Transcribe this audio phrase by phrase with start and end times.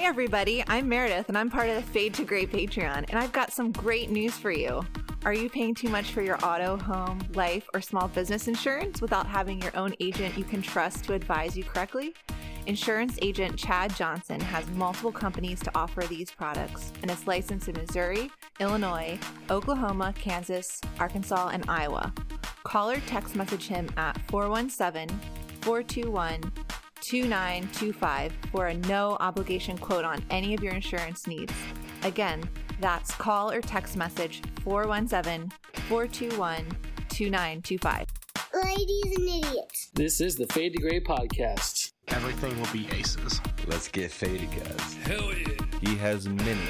[0.00, 3.32] Hey everybody, I'm Meredith and I'm part of the Fade to Gray Patreon, and I've
[3.32, 4.80] got some great news for you.
[5.26, 9.26] Are you paying too much for your auto, home, life, or small business insurance without
[9.26, 12.14] having your own agent you can trust to advise you correctly?
[12.64, 17.74] Insurance agent Chad Johnson has multiple companies to offer these products and is licensed in
[17.74, 19.18] Missouri, Illinois,
[19.50, 22.10] Oklahoma, Kansas, Arkansas, and Iowa.
[22.64, 25.08] Call or text message him at 417
[25.60, 26.50] 421
[27.00, 31.52] 2925 for a no obligation quote on any of your insurance needs.
[32.02, 32.42] Again,
[32.80, 35.50] that's call or text message 417
[35.88, 36.66] 421
[37.08, 38.06] 2925.
[38.52, 39.90] Ladies and idiots.
[39.94, 41.92] This is the Fade to Gray podcast.
[42.08, 43.40] Everything will be aces.
[43.66, 44.94] Let's get faded, guys.
[45.04, 45.54] Hell yeah.
[45.80, 46.60] He has many,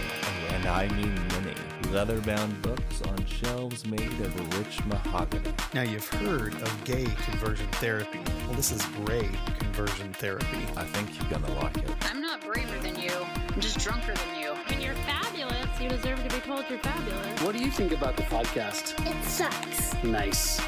[0.51, 1.55] and I mean many,
[1.93, 5.53] leather-bound books on shelves made of rich mahogany.
[5.75, 8.21] Now, you've heard of gay conversion therapy.
[8.47, 10.67] Well, this is gray conversion therapy.
[10.77, 11.91] I think you're gonna like it.
[12.03, 13.11] I'm not braver than you.
[13.49, 14.55] I'm just drunker than you.
[14.69, 17.43] When you're fabulous, you deserve to be told you're fabulous.
[17.43, 18.95] What do you think about the podcast?
[19.07, 19.95] It sucks.
[20.05, 20.61] Nice.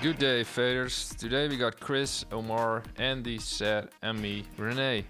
[0.00, 1.16] Good day, faders.
[1.16, 5.04] Today we got Chris, Omar, Andy, Seth, and me, Renee.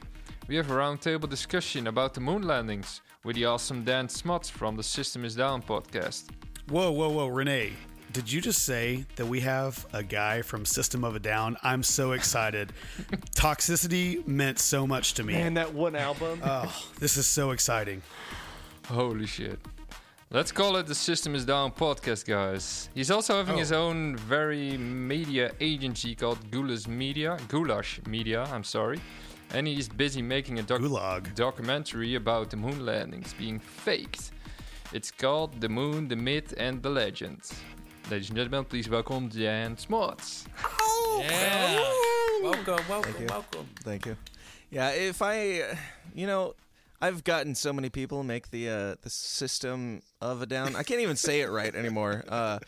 [0.47, 4.77] We have a roundtable discussion about the moon landings with the awesome Dan Smuts from
[4.77, 6.25] the System is Down podcast.
[6.69, 7.73] Whoa, whoa, whoa, Renee.
[8.13, 11.57] Did you just say that we have a guy from System of a Down?
[11.63, 12.73] I'm so excited.
[13.35, 15.35] Toxicity meant so much to me.
[15.35, 16.41] And that one album.
[16.45, 18.03] Oh, this is so exciting.
[18.87, 19.59] Holy shit.
[20.31, 22.89] Let's call it the System is Down podcast, guys.
[22.95, 23.87] He's also having his Oh.
[23.89, 27.37] own very media agency called Gulash Media.
[27.49, 29.01] Goulash Media, I'm sorry.
[29.55, 31.33] And he's busy making a doc- Gulag.
[31.37, 34.33] documentary about the moon landings being faked.
[34.93, 37.41] It's called The Moon, the Myth, and the Legend.
[38.11, 40.47] Ladies and gentlemen, please welcome Dan Smuts.
[41.21, 41.81] Yeah.
[42.43, 43.69] Welcome, welcome, welcome.
[43.85, 44.17] Thank you.
[44.71, 45.77] Yeah, if I, uh,
[46.13, 46.55] you know,
[47.01, 50.75] I've gotten so many people make the uh, the system of a down.
[50.75, 52.25] I can't even say it right anymore.
[52.29, 52.59] Uh,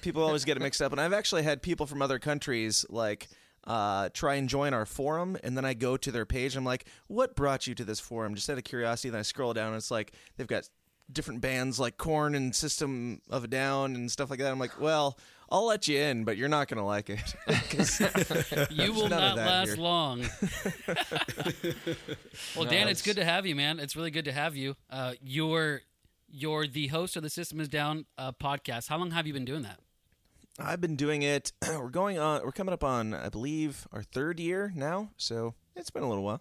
[0.00, 3.28] people always get it mixed up, and I've actually had people from other countries like
[3.66, 6.56] uh, try and join our forum, and then I go to their page.
[6.56, 9.10] I'm like, "What brought you to this forum?" Just out of curiosity.
[9.10, 10.68] Then I scroll down, and it's like they've got
[11.12, 14.50] different bands like Korn and System of a Down and stuff like that.
[14.50, 15.18] I'm like, "Well,
[15.50, 17.34] I'll let you in, but you're not gonna like it.
[18.70, 19.76] You will not last here.
[19.76, 20.20] long.
[22.56, 23.80] well, Dan, No, it's good to have you, man.
[23.80, 24.76] It's really good to have you.
[24.88, 25.82] Uh, you're
[26.28, 28.88] you're the host of the System Is Down uh, podcast.
[28.88, 29.80] How long have you been doing that?
[30.58, 31.52] I've been doing it.
[31.68, 32.42] We're going on.
[32.44, 35.10] We're coming up on, I believe, our third year now.
[35.16, 36.40] So it's been a little while.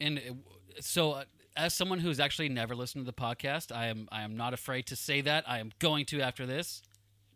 [0.00, 0.32] And uh,
[0.80, 1.24] so, uh,
[1.56, 4.86] as someone who's actually never listened to the podcast, I am I am not afraid
[4.86, 5.44] to say that.
[5.46, 6.82] I am going to after this.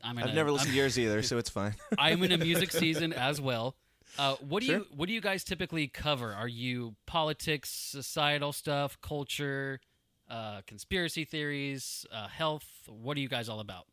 [0.02, 1.74] I'm I've a- never listened I'm- to yours either, so it's fine.
[1.98, 3.76] I am in a music season as well.
[4.18, 4.76] Uh, what do Sure.
[4.78, 6.32] you What do you guys typically cover?
[6.32, 9.80] Are you politics, societal stuff, culture,
[10.30, 12.66] uh, conspiracy theories, uh, health?
[12.88, 13.86] What are you guys all about?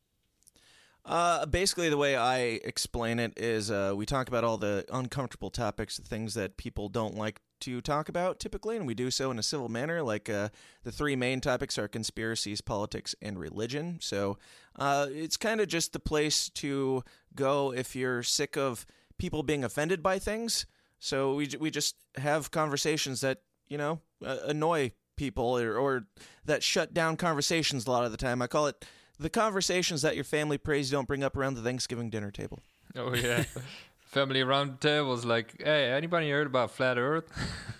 [1.05, 5.49] Uh, basically, the way I explain it is, uh, we talk about all the uncomfortable
[5.49, 9.31] topics, the things that people don't like to talk about typically, and we do so
[9.31, 10.01] in a civil manner.
[10.01, 10.49] Like uh,
[10.83, 13.99] the three main topics are conspiracies, politics, and religion.
[14.01, 14.37] So
[14.77, 17.03] uh, it's kind of just the place to
[17.35, 18.85] go if you're sick of
[19.17, 20.65] people being offended by things.
[20.99, 26.05] So we we just have conversations that you know annoy people or, or
[26.45, 28.41] that shut down conversations a lot of the time.
[28.41, 28.85] I call it
[29.23, 32.59] the conversations that your family prays you don't bring up around the Thanksgiving dinner table.
[32.95, 33.45] Oh, yeah.
[34.01, 37.31] Family around the table was like, hey, anybody heard about Flat Earth?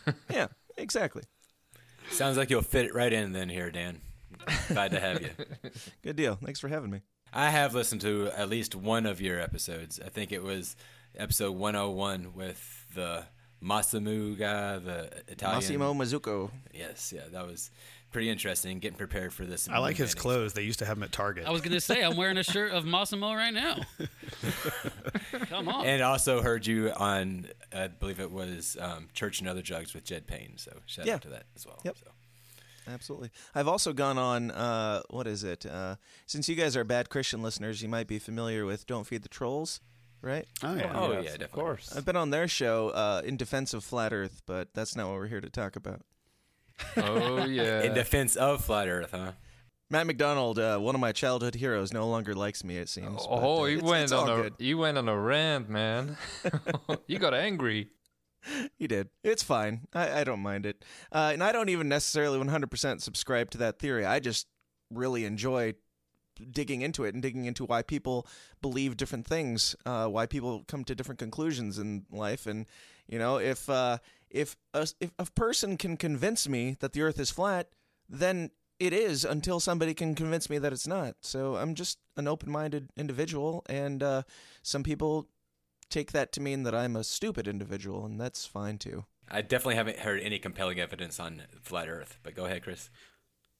[0.29, 1.23] Yeah, exactly.
[2.09, 4.01] Sounds like you'll fit right in then here, Dan.
[4.67, 5.29] Glad to have you.
[6.03, 6.37] Good deal.
[6.43, 7.01] Thanks for having me.
[7.31, 10.01] I have listened to at least one of your episodes.
[10.03, 10.75] I think it was
[11.17, 13.23] episode 101 with the
[13.63, 15.59] Masamu guy, the Italian.
[15.59, 16.51] Massimo Mazzucco.
[16.73, 17.71] Yes, yeah, that was
[18.13, 18.79] pretty interesting.
[18.79, 19.68] Getting prepared for this.
[19.68, 20.53] I like his clothes.
[20.53, 21.46] They used to have him at Target.
[21.46, 23.79] I was gonna say I'm wearing a shirt of Massimo right now.
[25.50, 25.85] Come on.
[25.85, 30.03] And also heard you on, I believe it was um, Church and Other Drugs with
[30.06, 30.53] Jed Payne.
[30.57, 31.16] So shout Yeah.
[31.16, 31.79] out to that as well.
[31.84, 31.97] Yep.
[31.97, 32.12] So.
[32.88, 33.31] Absolutely.
[33.56, 35.66] I've also gone on, uh, what is it?
[35.66, 35.95] Uh,
[36.25, 39.30] since you guys are bad Christian listeners, you might be familiar with Don't Feed the
[39.30, 39.80] Trolls,
[40.21, 40.45] right?
[40.63, 40.92] oh yeah.
[40.94, 41.94] Oh, Yes, yeah, Of course.
[41.95, 45.16] I've been on their show uh, in defense of Flat Earth, but that's not what
[45.16, 46.01] we're here to talk about.
[46.97, 47.81] Oh, yeah.
[47.83, 49.31] In defense of Flat Earth, huh?
[49.89, 52.77] Matt McDonald, uh, one of my childhood heroes, no longer likes me.
[52.77, 53.27] It seems.
[53.27, 54.53] but, Oh, uh, he it's- went it's on a good.
[54.57, 56.18] he went on a rant, man.
[57.07, 57.89] he got angry.
[58.77, 59.09] He did.
[59.24, 59.81] It's fine.
[59.94, 60.83] I, I don't mind it.
[61.12, 64.06] Uh, and I don't even necessarily 100% subscribe to that theory.
[64.06, 64.47] I just
[64.89, 65.75] really enjoy
[66.51, 68.27] digging into it and digging into why people
[68.62, 72.45] believe different things, uh, why people come to different conclusions in life.
[72.47, 72.65] And,
[73.07, 73.69] you know, if.
[74.33, 77.69] If a, if a person can convince me that the Earth is flat,
[78.09, 81.15] then it is until somebody can convince me that it's not.
[81.21, 84.24] So I'm just an open-minded individual, and uh,
[84.62, 85.27] some people
[85.89, 89.06] take that to mean that I'm a stupid individual, and that's fine too.
[89.30, 92.89] I definitely haven't heard any compelling evidence on flat Earth, but go ahead, Chris.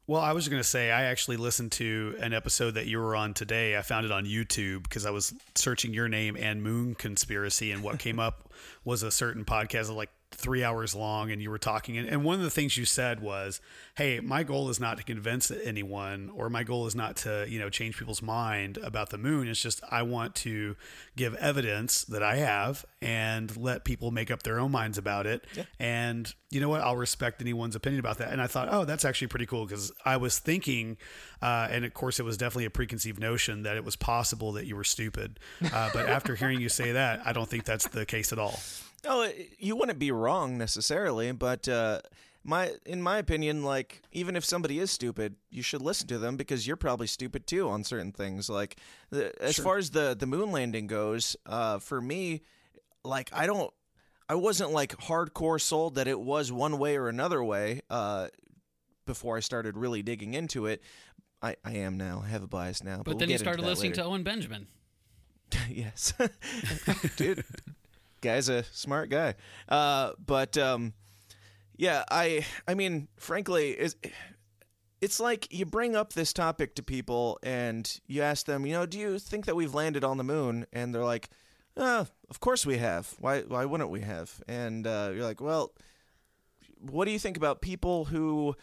[0.06, 3.16] Well, I was going to say, I actually listened to an episode that you were
[3.16, 3.78] on today.
[3.78, 7.81] I found it on YouTube because I was searching your name and Moon Conspiracy, and
[7.81, 8.52] what came up
[8.84, 11.98] was a certain podcast of like three hours long and you were talking.
[11.98, 13.62] And, and one of the things you said was
[13.96, 17.60] hey my goal is not to convince anyone or my goal is not to you
[17.60, 19.48] know change people's mind about the moon.
[19.48, 20.76] It's just i want to
[21.16, 25.46] give evidence that i have and let people make up their own minds about it.
[25.56, 25.64] Yeah.
[25.80, 26.82] and you know what?
[26.82, 28.32] I'll respect anyone's opinion about that.
[28.32, 30.98] And i thought oh that's actually pretty cool because i was thinking
[31.42, 34.66] uh, and of course it was definitely a preconceived notion that it was possible that
[34.66, 35.40] you were stupid.
[35.74, 38.60] Uh, but after hearing you say that i don't think that's the case at all
[39.06, 39.30] Oh,
[39.60, 42.00] you wouldn't be wrong necessarily, but uh,
[42.44, 46.38] my in my opinion, like even if somebody is stupid, you should listen to them
[46.38, 48.50] because you're probably stupid too on certain things.
[48.50, 48.78] Like
[49.10, 49.64] the, as Sure.
[49.66, 52.42] far as the the moon landing goes, uh, for me,
[53.04, 53.72] like I don't,
[54.30, 57.82] I wasn't like hardcore sold that it was one way or another way.
[57.90, 58.28] Uh,
[59.06, 60.82] before I started really digging into it,
[61.42, 62.24] I, I am now.
[62.26, 62.98] I have a bias now.
[63.00, 64.02] But, But we'll then you started listening later.
[64.04, 64.68] to Owen Benjamin.
[65.70, 66.14] yes,
[67.18, 67.44] dude,
[68.24, 69.36] guy's a smart guy.
[69.70, 70.94] Uh, but um,
[71.78, 73.96] yeah, I I mean, frankly, is
[75.02, 78.86] it's like you bring up this topic to people and you ask them, you know,
[78.86, 80.66] do you think that we've landed on the moon?
[80.72, 81.30] And they're like,
[81.75, 83.14] uh, of course we have.
[83.20, 84.42] Why why wouldn't we have?
[84.48, 85.74] And uh, you're like, well,
[86.80, 88.56] what do you think about people who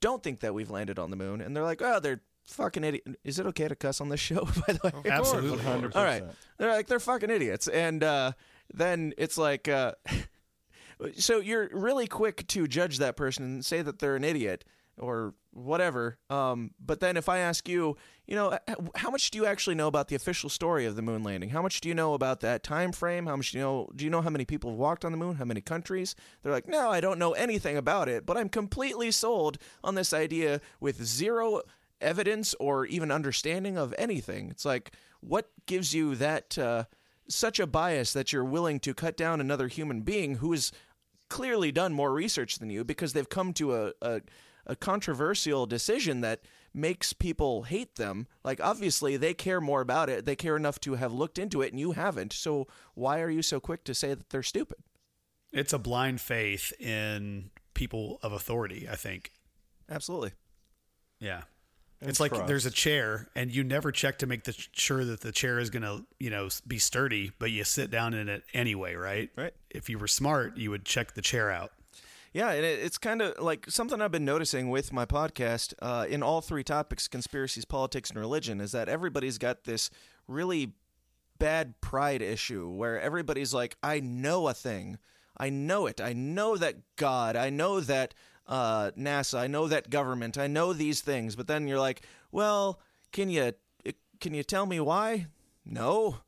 [0.00, 1.40] don't think that we've landed on the moon?
[1.40, 3.04] And they're like, oh, they're fucking idiot.
[3.24, 4.44] Is it okay to cuss on this show?
[4.66, 5.64] By the way, Absolutely.
[5.64, 5.96] 100%.
[5.96, 6.24] All right,
[6.58, 8.32] they're like they're fucking idiots, and uh,
[8.72, 9.92] then it's like, uh,
[11.16, 14.64] so you're really quick to judge that person and say that they're an idiot
[14.98, 16.18] or whatever.
[16.30, 18.58] Um, but then if I ask you, you know,
[18.94, 21.50] how much do you actually know about the official story of the moon landing?
[21.50, 23.26] How much do you know about that time frame?
[23.26, 23.88] How much do you know?
[23.94, 25.36] Do you know how many people have walked on the moon?
[25.36, 26.14] How many countries?
[26.42, 30.12] They're like, no, I don't know anything about it, but I'm completely sold on this
[30.12, 31.62] idea with zero
[32.00, 34.50] evidence or even understanding of anything.
[34.50, 36.84] It's like, what gives you that uh,
[37.28, 40.72] such a bias that you're willing to cut down another human being who has
[41.28, 44.20] clearly done more research than you because they've come to a, a,
[44.66, 46.40] a controversial decision that
[46.74, 48.26] makes people hate them.
[48.44, 50.24] Like, obviously, they care more about it.
[50.24, 52.32] They care enough to have looked into it, and you haven't.
[52.32, 54.78] So, why are you so quick to say that they're stupid?
[55.52, 59.32] It's a blind faith in people of authority, I think.
[59.90, 60.32] Absolutely.
[61.20, 61.42] Yeah.
[62.00, 65.20] And it's like there's a chair and you never check to make the sure that
[65.20, 68.44] the chair is going to, you know, be sturdy, but you sit down in it
[68.54, 69.30] anyway, right?
[69.36, 69.52] Right.
[69.70, 71.72] If you were smart, you would check the chair out.
[72.32, 76.06] Yeah, and it, it's kind of like something I've been noticing with my podcast uh,
[76.08, 79.90] in all three topics conspiracies, politics, and religion is that everybody's got this
[80.28, 80.74] really
[81.38, 84.98] bad pride issue where everybody's like, I know a thing.
[85.36, 86.00] I know it.
[86.00, 87.34] I know that God.
[87.34, 88.14] I know that
[88.48, 89.38] uh, NASA.
[89.38, 90.38] I know that government.
[90.38, 91.36] I know these things.
[91.36, 92.02] But then you're like,
[92.32, 92.80] well,
[93.12, 93.52] can you
[94.20, 95.26] can you tell me why?
[95.64, 96.18] No,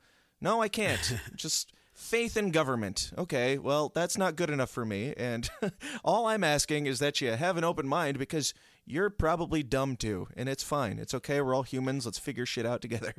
[0.41, 1.15] no, I can't.
[1.35, 3.13] Just faith in government.
[3.19, 5.15] Okay, well, that's not good enough for me.
[5.17, 5.51] And
[6.05, 8.55] all I'm asking is that you have an open mind because
[8.87, 10.99] you're probably dumb too, and it's fine.
[10.99, 11.41] It's okay.
[11.41, 12.07] We're all humans.
[12.07, 13.15] Let's figure shit out together.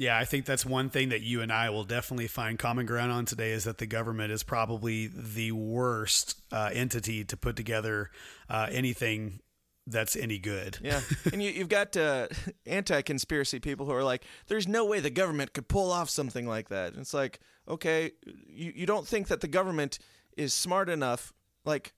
[0.00, 3.12] Yeah, I think that's one thing that you and I will definitely find common ground
[3.12, 8.10] on today is that the government is probably the worst uh, entity to put together
[8.48, 9.40] uh, anything
[9.86, 10.78] that's any good.
[10.82, 11.02] Yeah,
[11.34, 12.28] and you, you've got uh,
[12.64, 16.70] anti-conspiracy people who are like, "There's no way the government could pull off something like
[16.70, 17.38] that." And it's like,
[17.68, 19.98] okay, you you don't think that the government
[20.34, 21.34] is smart enough?
[21.66, 21.92] Like,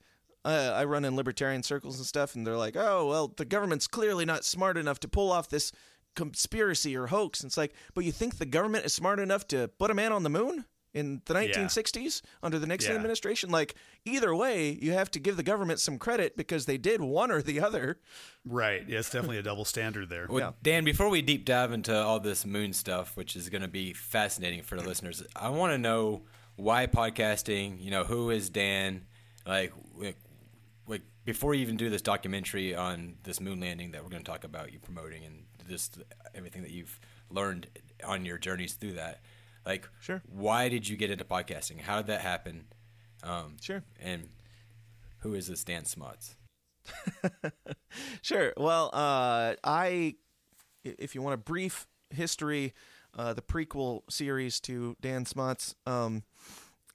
[0.44, 3.86] uh, I run in libertarian circles and stuff, and they're like, "Oh, well, the government's
[3.86, 5.70] clearly not smart enough to pull off this
[6.14, 9.68] conspiracy or hoax." And it's like, but you think the government is smart enough to
[9.68, 10.64] put a man on the moon?
[10.94, 12.96] In the 1960s, under the Nixon Yeah.
[12.98, 17.00] administration, like either way, you have to give the government some credit because they did
[17.00, 17.98] one or the other.
[18.44, 18.86] Right.
[18.86, 20.26] Yeah, it's definitely a double standard there.
[20.28, 23.68] Well, Dan, before we deep dive into all this moon stuff, which is going to
[23.68, 26.24] be fascinating for the listeners, I want to know
[26.56, 27.82] why podcasting.
[27.82, 29.06] You know, who is Dan?
[29.46, 30.18] Like, like,
[30.86, 34.30] like before you even do this documentary on this moon landing that we're going to
[34.30, 35.98] talk about, you promoting and just
[36.34, 36.98] everything that you've
[37.30, 37.66] learned
[38.04, 39.20] on your journeys through that.
[39.64, 40.22] Like, Sure.
[40.28, 41.80] Why did you get into podcasting?
[41.80, 42.64] How did that happen?
[43.22, 43.82] Um, Sure.
[44.00, 44.28] And
[45.18, 46.36] who is this Dan Smuts?
[48.22, 48.52] Sure.
[48.56, 50.14] Well, uh, I,
[50.82, 52.72] if you want a brief history,
[53.16, 56.22] uh, the prequel series to Dan Smuts, um,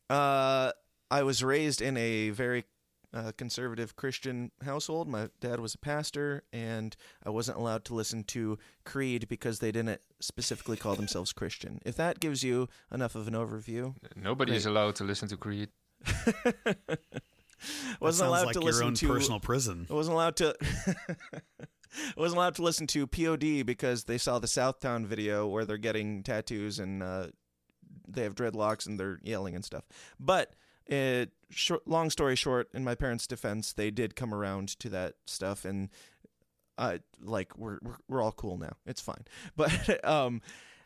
[0.09, 0.71] uh,
[1.11, 2.65] I was raised in a very
[3.13, 5.07] uh, conservative Christian household.
[5.07, 9.71] My dad was a pastor, and I wasn't allowed to listen to Creed because they
[9.71, 11.79] didn't specifically call themselves Christian.
[11.85, 15.69] If that gives you enough of an overview, Nobody is allowed to listen to Creed.
[17.99, 19.87] wasn't allowed like to your listen own to personal prison.
[19.89, 20.55] I wasn't allowed to.
[20.61, 25.77] I wasn't allowed to listen to POD because they saw the Southtown video where they're
[25.77, 27.27] getting tattoos and uh,
[28.07, 29.85] they have dreadlocks and they're yelling and stuff.
[30.19, 30.53] But
[30.89, 35.15] it, short, long story short, in my parents' defense, they did come around to that
[35.25, 35.89] stuff and.
[36.79, 38.73] Uh, like we're, we're we're all cool now.
[38.85, 39.25] It's fine.
[39.55, 40.43] But um,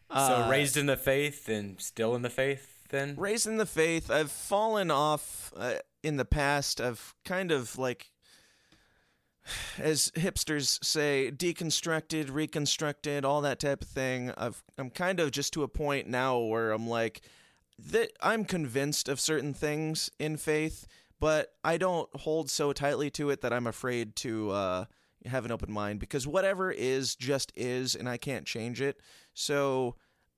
[0.09, 3.15] So uh, raised in the faith and still in the faith, then?
[3.17, 4.09] raised in the faith.
[4.09, 6.79] I've fallen off uh, in the past.
[6.79, 8.09] I've kind of like,
[9.77, 14.31] as hipsters say, deconstructed, reconstructed, all that type of thing.
[14.37, 17.19] I've I'm kind of just to a point now where I'm like,
[17.89, 20.87] that I'm convinced of certain things in faith,
[21.19, 24.85] but I don't hold so tightly to it that I'm afraid to uh,
[25.25, 28.99] have an open mind because whatever is just is, and I can't change it.
[29.33, 29.95] So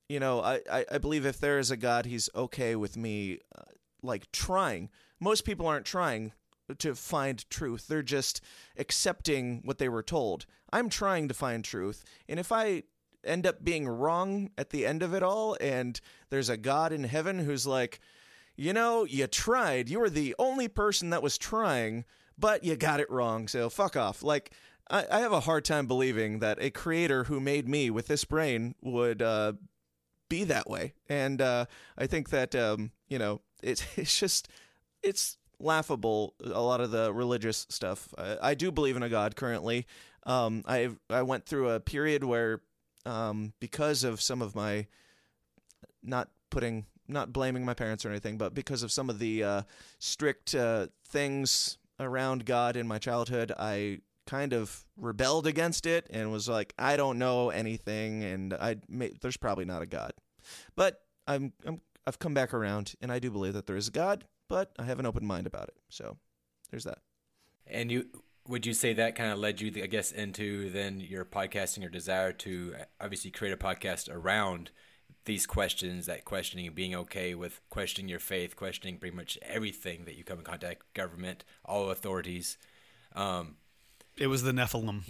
[0.09, 3.39] you know, I, I, I believe if there is a God, he's okay with me,
[3.57, 3.63] uh,
[4.01, 4.89] like, trying.
[5.19, 6.33] Most people aren't trying
[6.77, 8.41] to find truth, they're just
[8.77, 10.45] accepting what they were told.
[10.71, 12.83] I'm trying to find truth, and if I
[13.23, 15.99] end up being wrong at the end of it all, and
[16.29, 17.99] there's a God in heaven who's like,
[18.55, 22.05] you know, you tried, you were the only person that was trying,
[22.37, 24.23] but you got it wrong, so fuck off.
[24.23, 24.51] Like,
[24.89, 28.25] I, I have a hard time believing that a creator who made me with this
[28.25, 29.53] brain would uh,
[30.29, 30.93] be that way.
[31.09, 31.65] And uh,
[31.97, 34.47] I think that um, you know it's it's just
[35.01, 36.35] it's laughable.
[36.43, 38.09] A lot of the religious stuff.
[38.17, 39.85] I, I do believe in a God currently.
[40.25, 42.61] Um, I I went through a period where
[43.05, 44.87] um, because of some of my
[46.01, 49.61] not putting not blaming my parents or anything, but because of some of the uh,
[49.99, 56.31] strict uh, things around God in my childhood, I kind of rebelled against it and
[56.31, 58.77] was like, I don't know anything, and I
[59.21, 60.13] there's probably not a God.
[60.75, 63.91] But I'm, I'm I've come back around, and I do believe that there is a
[63.91, 65.75] God, but I have an open mind about it.
[65.89, 66.17] So
[66.69, 66.99] there's that.
[67.65, 68.07] And you
[68.47, 71.89] would you say that kind of led you, I guess, into then your podcasting or
[71.89, 74.71] desire to obviously create a podcast around
[75.25, 80.15] these questions, that questioning being okay with questioning your faith, questioning pretty much everything that
[80.17, 82.57] you come in contact, government, all authorities.
[83.15, 83.55] Um,
[84.17, 85.03] It was the Nephilim.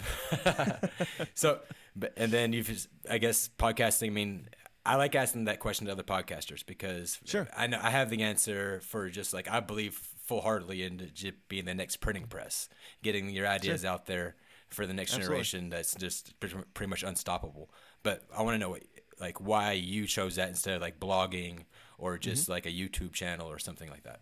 [1.33, 1.59] so,
[1.95, 4.07] but, and then you've, I guess, podcasting.
[4.07, 4.49] I mean,
[4.85, 7.47] I like asking that question to other podcasters because Sure.
[7.57, 11.33] I know I have the answer for just like I believe full heartedly in j-
[11.47, 12.69] being the next printing press,
[13.01, 14.35] getting your ideas out there
[14.69, 15.35] for the next Absolutely.
[15.35, 15.69] generation.
[15.69, 17.69] That's just pretty much unstoppable.
[18.01, 18.77] But I want to know
[19.19, 21.65] like why you chose that instead of like blogging
[21.97, 22.53] or just mm-hmm.
[22.53, 24.21] like a YouTube channel or something like that.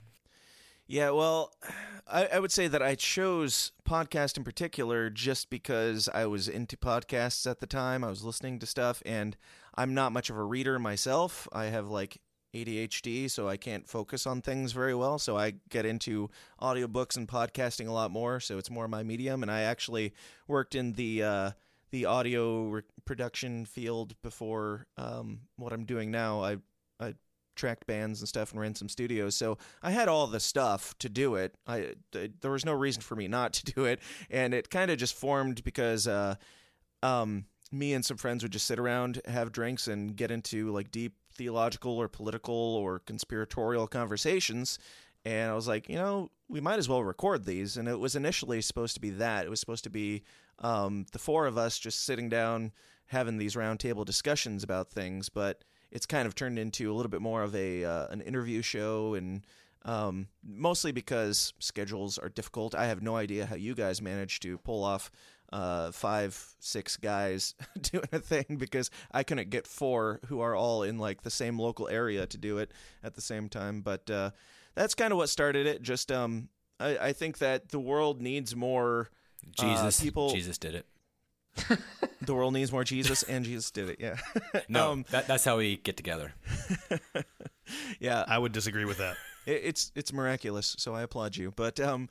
[0.87, 1.53] Yeah, well,
[2.07, 6.75] I, I would say that I chose podcast in particular just because I was into
[6.75, 8.03] podcasts at the time.
[8.03, 9.37] I was listening to stuff, and
[9.75, 11.47] I'm not much of a reader myself.
[11.53, 12.19] I have like
[12.53, 15.17] ADHD, so I can't focus on things very well.
[15.17, 16.29] So I get into
[16.61, 18.39] audiobooks and podcasting a lot more.
[18.39, 19.41] So it's more my medium.
[19.41, 20.13] And I actually
[20.47, 21.51] worked in the uh,
[21.91, 26.43] the audio re- production field before um, what I'm doing now.
[26.43, 26.57] I
[26.99, 27.13] I
[27.55, 29.35] tracked bands and stuff and ran some studios.
[29.35, 31.55] So I had all the stuff to do it.
[31.67, 34.91] I, th- there was no reason for me not to do it, and it kind
[34.91, 36.35] of just formed because uh,
[37.03, 40.91] um, me and some friends would just sit around, have drinks, and get into like
[40.91, 44.77] deep theological or political or conspiratorial conversations.
[45.25, 47.77] And I was like, you know, we might as well record these.
[47.77, 49.45] And it was initially supposed to be that.
[49.45, 50.21] It was supposed to be
[50.59, 52.71] um, the four of us just sitting down
[53.07, 55.29] having these roundtable discussions about things.
[55.29, 58.61] But it's kind of turned into a little bit more of a uh, an interview
[58.61, 59.45] show and
[59.83, 62.75] um, mostly because schedules are difficult.
[62.75, 65.09] I have no idea how you guys manage to pull off
[65.51, 70.83] uh, five, six guys doing a thing because I couldn't get four who are all
[70.83, 72.71] in like the same local area to do it
[73.03, 73.81] at the same time.
[73.81, 74.31] But uh,
[74.75, 75.81] that's kind of what started it.
[75.81, 79.09] Just um, I, I think that the world needs more
[79.59, 80.29] uh, Jesus, people.
[80.31, 80.85] Jesus did it.
[82.23, 83.97] The world needs more Jesus, and Jesus did it.
[83.99, 84.15] Yeah.
[84.69, 86.33] No, Um, that, that's how we get together.
[87.99, 88.23] yeah.
[88.27, 89.17] I would disagree with that.
[89.47, 91.51] It's it's miraculous, so I applaud you.
[91.55, 92.09] But um,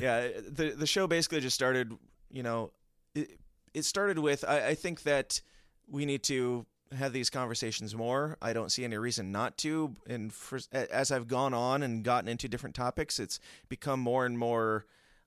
[0.00, 1.92] yeah, the the show basically just started.
[2.34, 2.72] You know,
[3.14, 3.38] it,
[3.72, 5.40] it started with I, I think that
[5.88, 8.36] we need to have these conversations more.
[8.42, 9.94] I don't see any reason not to.
[10.08, 13.38] And for, as I've gone on and gotten into different topics, it's
[13.68, 14.84] become more and more.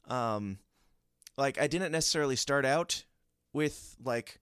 [0.09, 0.59] Um,
[1.37, 3.05] like I didn't necessarily start out
[3.53, 4.39] with like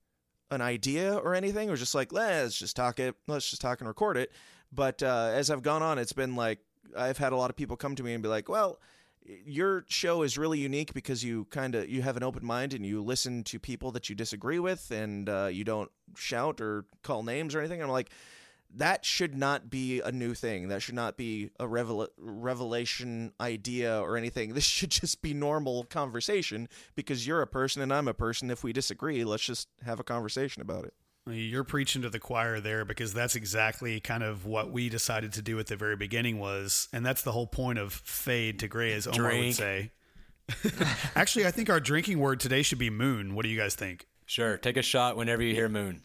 [0.50, 3.88] an idea or anything, or just like let's just talk it, let's just talk and
[3.88, 4.31] record it.
[4.72, 6.60] But uh, as I've gone on, it's been like
[6.98, 8.79] I've had a lot of people come to me and be like, "Well,
[9.25, 12.86] your show is really unique because you kind of you have an open mind and
[12.86, 17.24] you listen to people that you disagree with and uh, you don't shout or call
[17.24, 18.12] names or anything." I'm like,
[18.75, 20.67] that should not be a new thing.
[20.67, 24.53] That should not be a revel- revelation idea or anything.
[24.55, 28.50] This should just be normal conversation because you're a person and I'm a person.
[28.50, 30.94] If we disagree, let's just have a conversation about it.
[31.27, 35.41] You're preaching to the choir there because that's exactly kind of what we decided to
[35.41, 38.94] do at the very beginning was, and that's the whole point of fade to gray,
[38.94, 39.91] as Omar would say.
[41.15, 43.34] Actually, I think our drinking word today should be moon.
[43.34, 44.08] What do you guys think?
[44.27, 46.03] Sure, take a shot whenever you hear moon.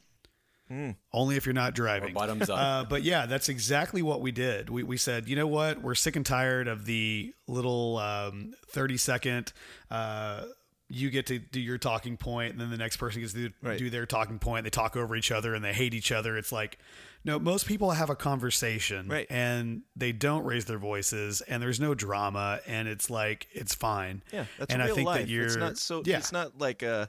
[1.13, 2.13] Only if you're not driving.
[2.13, 2.59] Or bottoms up.
[2.59, 4.71] Uh, but yeah, that's exactly what we did.
[4.71, 5.83] We, we said, you know what?
[5.83, 9.53] We're sick and tired of the little um, 30 second.
[9.91, 10.45] Uh,
[10.93, 13.55] you get to do your talking point, and then the next person gets to do,
[13.63, 13.79] Right.
[13.79, 14.65] do their talking point.
[14.65, 16.37] They talk over each other and they hate each other.
[16.37, 16.79] It's like,
[17.25, 19.27] no, most people have a conversation Right.
[19.31, 24.23] and they don't raise their voices, and there's no drama, and it's like, it's fine.
[24.33, 25.21] Yeah, that's and real I think life.
[25.23, 26.03] that you're, it's not so.
[26.05, 26.17] yeah.
[26.19, 27.09] It's not like a,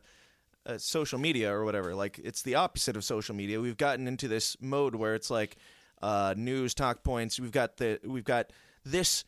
[0.68, 1.96] a social media or whatever.
[1.96, 3.60] Like it's the opposite of social media.
[3.60, 5.58] We've gotten into this mode where it's like
[6.04, 7.40] uh, news talk points.
[7.40, 8.52] We've got the we've got
[8.86, 9.24] this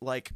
[0.00, 0.30] like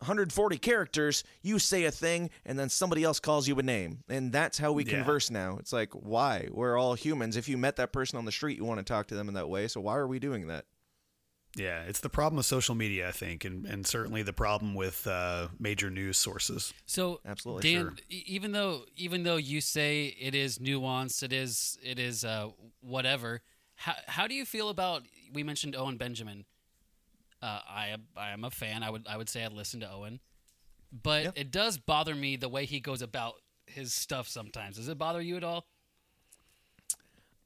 [0.00, 1.24] 140 characters.
[1.42, 4.72] You say a thing, and then somebody else calls you a name, and that's how
[4.72, 4.96] we Yeah.
[4.96, 5.56] converse now.
[5.58, 7.36] It's like why we're all humans.
[7.36, 9.34] If you met that person on the street, you want to talk to them in
[9.34, 9.68] that way.
[9.68, 10.64] So why are we doing that?
[11.56, 15.06] Yeah, it's the problem with social media, I think, and, and certainly the problem with
[15.06, 16.72] uh, major news sources.
[16.84, 17.94] So Absolutely, Dan, sure.
[18.10, 22.50] even though even though you say it is nuanced, it is it is uh,
[22.80, 23.40] whatever.
[23.76, 25.04] How how do you feel about?
[25.32, 26.44] We mentioned Owen Benjamin.
[27.40, 28.82] Uh, I am I am a fan.
[28.82, 30.20] I would I would say I'd listen to Owen,
[31.02, 31.30] but Yeah.
[31.36, 33.34] it does bother me the way he goes about
[33.66, 34.76] his stuff sometimes.
[34.76, 35.66] Does it bother you at all?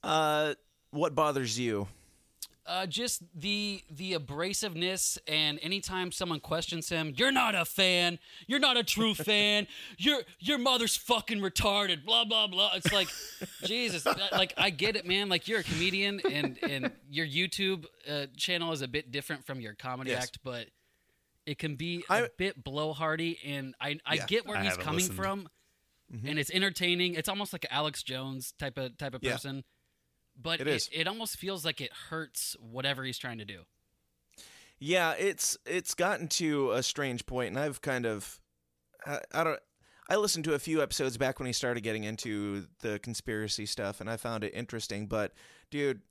[0.02, 0.54] Uh,
[0.90, 1.88] what bothers you?
[2.64, 8.20] Uh, just the the abrasiveness, and anytime someone questions him, you're not a fan.
[8.46, 9.66] You're not a true fan.
[9.98, 12.04] Your your mother's fucking retarded.
[12.04, 12.70] Blah blah blah.
[12.76, 13.08] It's like,
[13.64, 14.06] Jesus.
[14.30, 15.28] Like I get it, man.
[15.28, 19.60] Like you're a comedian, and and your YouTube uh, channel is a bit different from
[19.60, 20.22] your comedy Yes.
[20.22, 20.66] act, but
[21.44, 24.26] it can be a I- bit blowhardy, and I I Yeah.
[24.26, 25.16] get where I he's coming listened.
[25.16, 25.48] from,
[26.24, 27.14] and it's entertaining.
[27.14, 29.32] It's almost like Alex Jones type of type of Yeah.
[29.32, 29.64] person.
[30.42, 33.60] But It it, it almost feels like it hurts whatever he's trying to do.
[34.78, 38.40] Yeah, it's it's gotten to a strange point, and I've kind of,
[39.06, 39.60] I, I don't.
[40.08, 44.00] I listened to a few episodes back when he started getting into the conspiracy stuff,
[44.00, 45.06] and I found it interesting.
[45.06, 45.32] But,
[45.70, 46.02] dude,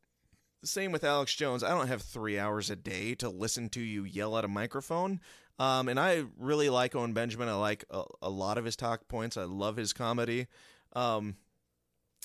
[0.64, 1.64] same with Alex Jones.
[1.64, 5.20] I don't have three hours a day to listen to you yell at a microphone.
[5.60, 7.50] Um, and I really like Owen Benjamin.
[7.50, 9.38] I like a, a lot of his talk points.
[9.38, 10.48] I love his comedy.
[10.94, 11.36] Um,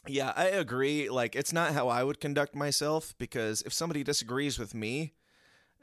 [0.08, 1.08] yeah, I agree.
[1.08, 5.14] Like, it's not how I would conduct myself because if somebody disagrees with me,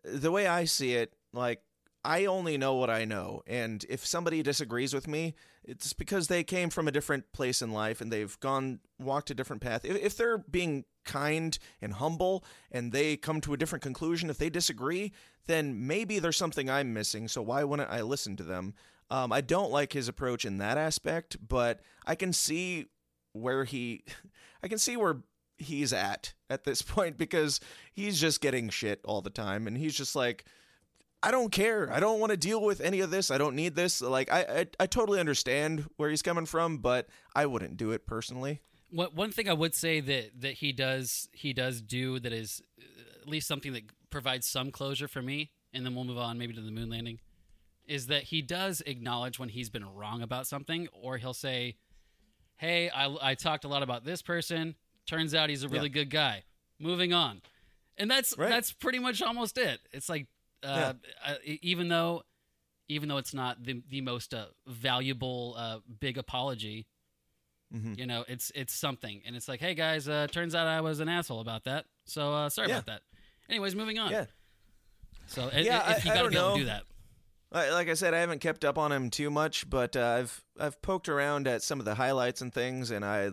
[0.04, 1.62] the way I see it, like
[2.04, 6.44] I only know what I know, and if somebody disagrees with me, it's because they
[6.44, 9.86] came from a different place in life and they've gone walked a different path.
[9.86, 14.38] If, if they're being kind and humble and they come to a different conclusion, if
[14.38, 15.14] they disagree,
[15.48, 17.30] then maybe there's something I'm missing.
[17.30, 18.74] So why wouldn't I listen to them?
[19.10, 22.88] Um, I don't like his approach in that aspect, but I can see
[23.34, 24.04] where he,
[24.64, 25.18] I can see where
[25.58, 27.60] he's at at this point because
[27.94, 30.46] he's just getting shit all the time and he's just like
[31.26, 31.90] I don't care.
[31.90, 33.32] I don't want to deal with any of this.
[33.32, 34.02] I don't need this.
[34.02, 38.06] Like I I, I totally understand where he's coming from, but I wouldn't do it
[38.06, 38.60] personally.
[38.92, 42.62] What one thing I would say that that he does he does do that is
[42.78, 46.38] uh, at least something that provides some closure for me, and then we'll move on
[46.38, 47.22] maybe to the moon landing,
[47.88, 51.78] is that he does acknowledge when he's been wrong about something, or he'll say,
[52.58, 54.76] "Hey, I I talked a lot about this person.
[55.06, 56.44] Turns out he's a really good guy.
[56.80, 57.42] Moving on."
[57.98, 58.50] And that's Right.
[58.50, 59.80] that's pretty much almost it.
[59.92, 60.28] It's like
[60.64, 60.94] uh,
[61.26, 62.24] uh, e- even though
[62.88, 66.88] even though it's not the the most uh, valuable uh, big apology,
[67.74, 67.98] Mhm.
[67.98, 71.00] you know, it's it's something, and it's like, hey guys, uh, turns out I was
[71.00, 72.76] an asshole about that, so uh, sorry Yeah.
[72.76, 73.02] about that.
[73.50, 74.12] Anyways, moving on.
[74.12, 74.26] Yeah.
[75.28, 76.56] So Yeah, you I gotta be able to know.
[76.58, 76.84] do that,
[77.54, 80.82] Like I said, I haven't kept up on him too much, but uh, I've I've
[80.82, 83.32] poked around at some of the highlights and things, and I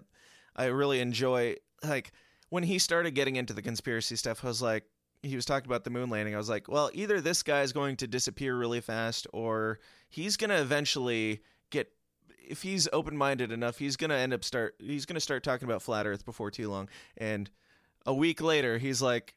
[0.54, 2.12] I really enjoy like
[2.50, 4.44] when he started getting into the conspiracy stuff.
[4.44, 4.84] I was like,
[5.22, 6.34] he was talking about the moon landing.
[6.34, 9.78] I was like, well, either this guy's going to disappear really fast, or
[10.08, 11.90] he's gonna eventually get.
[12.46, 14.74] If he's open minded enough, he's gonna end up start.
[14.80, 16.90] He's gonna start talking about flat Earth before too long.
[17.16, 17.48] And
[18.04, 19.34] a week later, he's like,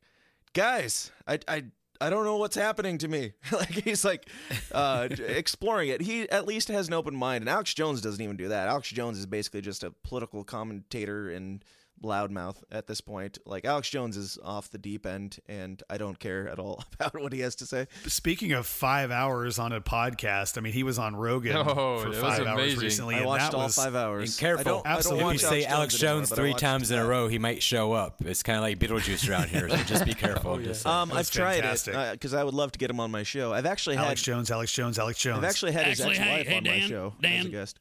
[0.54, 1.64] guys, I I
[2.02, 3.34] I don't know what's happening to me.
[3.52, 4.28] like he's like
[4.72, 6.02] uh, exploring it.
[6.02, 8.68] He at least has an open mind, and Alex Jones doesn't even do that.
[8.68, 11.64] Alex Jones is basically just a political commentator and
[12.04, 13.38] loudmouth at this point.
[13.46, 17.20] Like Alex Jones is off the deep end, and I don't care at all about
[17.20, 17.88] what he has to say.
[18.08, 22.04] Speaking of five hours on a podcast, I mean, he was on Rogan Oh, for
[22.04, 22.80] that was five hours amazing.
[22.80, 23.16] recently.
[23.16, 24.32] I and watched that all was, five hours.
[24.32, 24.62] And careful.
[24.62, 25.36] I don't, I don't Absolutely.
[25.36, 27.64] if you say Alex anymore, Jones but three watched times in a row, he might
[27.64, 28.24] show up.
[28.26, 30.58] It's kind of like Beetlejuice around here, so just be careful.
[30.64, 30.96] Just saying.
[30.96, 31.96] Um, I've That's tried fantastic.
[31.96, 33.54] it because I would love to get him on my show.
[33.54, 35.38] I've actually had Alex Jones, Alex Jones, Alex Jones.
[35.40, 37.52] I've actually had Actually, his ex-wife hey, on my Dan, show as a Dan.
[37.52, 37.80] guest.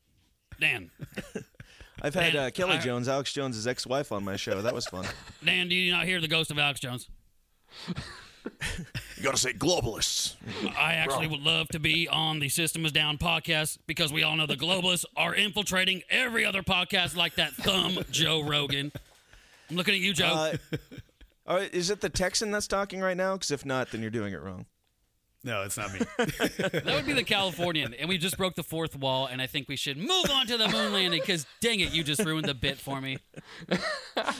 [0.60, 0.90] Dan,
[2.04, 4.60] I've had Dan, uh, Kelly I- Jones, Alex Jones' ex-wife, on my show.
[4.60, 5.06] That was fun.
[5.44, 7.08] Dan, do you not hear the ghost of Alex Jones?
[7.88, 10.34] you got to say globalists.
[10.76, 14.36] I actually would love to be on the System is Down podcast because we all
[14.36, 18.90] know the globalists are infiltrating every other podcast like that thumb Joe Rogan.
[19.70, 20.26] I'm looking at you, Joe.
[20.26, 20.56] Uh,
[21.46, 23.34] all right, is it the Texan that's talking right now?
[23.34, 24.66] Because if not, then you're doing it wrong.
[25.44, 26.00] No, it's not me.
[26.18, 29.26] that would be the Californian, and we just broke the fourth wall.
[29.26, 32.04] And I think we should move on to the moon landing because, dang it, you
[32.04, 33.18] just ruined the bit for me.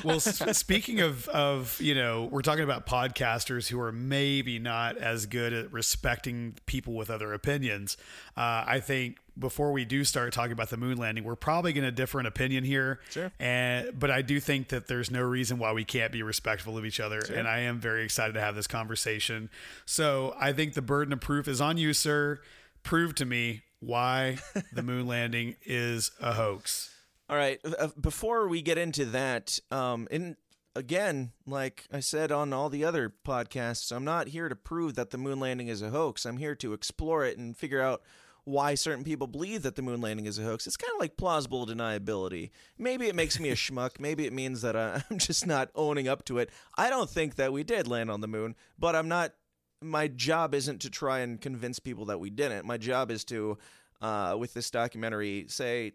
[0.05, 4.97] well, s- speaking of of you know, we're talking about podcasters who are maybe not
[4.97, 7.97] as good at respecting people with other opinions.
[8.37, 11.85] Uh, I think before we do start talking about the moon landing, we're probably going
[11.85, 13.01] to differ in opinion here.
[13.11, 13.33] Sure.
[13.41, 16.85] And but I do think that there's no reason why we can't be respectful of
[16.85, 19.51] each other, and I am very excited to have this conversation.
[19.87, 22.41] So I think the burden of proof is on you, sir.
[22.83, 24.39] Prove to me why
[24.73, 26.91] the moon landing is a hoax.
[27.29, 27.59] All right.
[27.65, 30.37] uh, Before we get into that, um, and
[30.77, 35.11] again, like I said on all the other podcasts, I'm not here to prove that
[35.11, 36.27] the moon landing is a hoax.
[36.27, 38.03] I'm here to explore it and figure out
[38.45, 40.67] why certain people believe that the moon landing is a hoax.
[40.67, 42.51] It's kind of like plausible deniability.
[42.77, 44.01] Maybe it makes me a schmuck.
[44.01, 46.51] Maybe it means that I- I'm just not owning up to it.
[46.77, 49.35] I don't think that we did land on the moon, but I'm not.
[49.81, 52.67] My job isn't to try and convince people that we didn't.
[52.67, 53.59] My job is to,
[54.01, 55.93] uh, with this documentary, say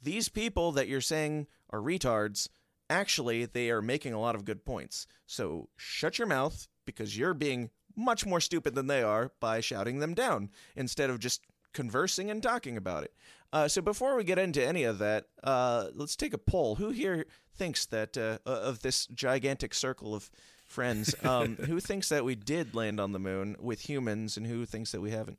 [0.00, 2.48] these people that you're saying are retards,
[2.88, 5.06] actually, they are making a lot of good points.
[5.26, 9.98] So shut your mouth because you're being much more stupid than they are by shouting
[9.98, 11.42] them down instead of just
[11.76, 13.12] conversing and talking about it.
[13.52, 16.74] Uh, so before we get into any of that, uh, let's take a poll.
[16.76, 20.30] Who here thinks that uh, of this gigantic circle of
[20.66, 24.64] friends, um, who thinks that we did land on the moon with humans, and who
[24.66, 25.38] thinks that we haven't?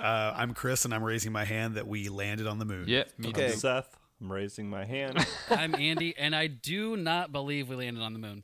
[0.00, 2.86] Uh, I'm Chris, and I'm raising my hand that we landed on the moon.
[2.88, 3.48] Yeah, me Okay.
[3.50, 3.56] too.
[3.56, 5.24] Seth, I'm raising my hand.
[5.50, 8.42] I'm Andy, and I do not believe we landed on the moon.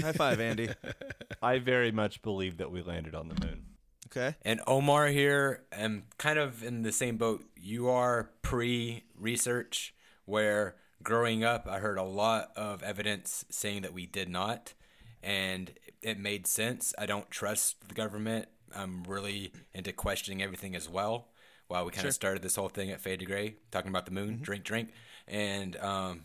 [0.00, 0.68] High five, Andy.
[1.42, 3.64] I very much believe that we landed on the moon.
[4.06, 4.34] Okay.
[4.42, 7.44] And Omar here, am kind of in the same boat.
[7.56, 14.06] You are pre-research, where growing up, I heard a lot of evidence saying that we
[14.06, 14.74] did not,
[15.22, 16.94] and it made sense.
[16.98, 18.48] I don't trust the government.
[18.74, 21.28] I'm really into questioning everything as well.
[21.68, 24.12] While we kind of started this whole thing at Fade to Gray, talking about the
[24.12, 24.90] moon, drink, drink,
[25.26, 26.22] and um,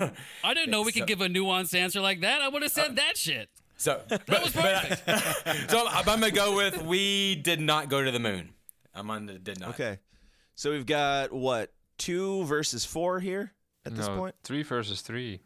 [0.42, 2.40] I didn't know we So- could give a nuanced answer like that.
[2.42, 3.48] I would have said that shit.
[3.82, 4.62] So That but- was but-
[5.04, 5.70] perfect.
[5.70, 8.50] so I'm, I'm gonna go with we did not go to the moon.
[8.94, 9.70] I'm on the did not.
[9.70, 9.98] Okay.
[10.54, 13.52] So we've got what two versus four here
[13.84, 14.34] at this point.
[14.44, 15.40] three versus three.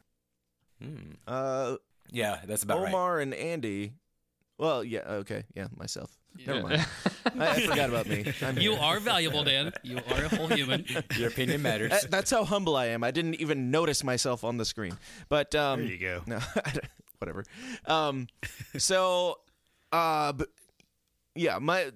[0.82, 1.12] Hmm.
[1.26, 1.76] Uh,
[2.10, 2.88] Yeah, that's about right.
[2.88, 3.92] Omar and Andy.
[4.58, 5.00] Well, yeah.
[5.24, 5.44] Okay.
[5.54, 6.10] Yeah, myself.
[6.46, 6.86] Never mind.
[7.38, 8.30] I, I forgot about me.
[8.42, 8.80] I'm You here.
[8.82, 9.72] are valuable, Dan.
[9.82, 10.84] You are a whole human.
[11.16, 11.90] Your opinion matters.
[11.90, 13.02] That- that's how humble I am.
[13.04, 14.98] I didn't even notice myself on the screen.
[15.30, 16.22] But um, There you go.
[16.26, 16.84] No, I don't-
[17.36, 17.92] whatever.
[17.92, 18.26] Um,
[18.78, 19.38] so,
[19.92, 20.48] uh, but
[21.34, 21.92] yeah, my,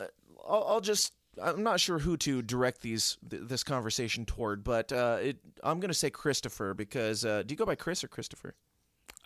[0.00, 0.06] uh,
[0.48, 1.12] I'll, I'll just.
[1.42, 5.80] I'm not sure who to direct these th- this conversation toward, but uh, it, I'm
[5.80, 8.54] going to say Christopher because uh, do you go by Chris or Christopher?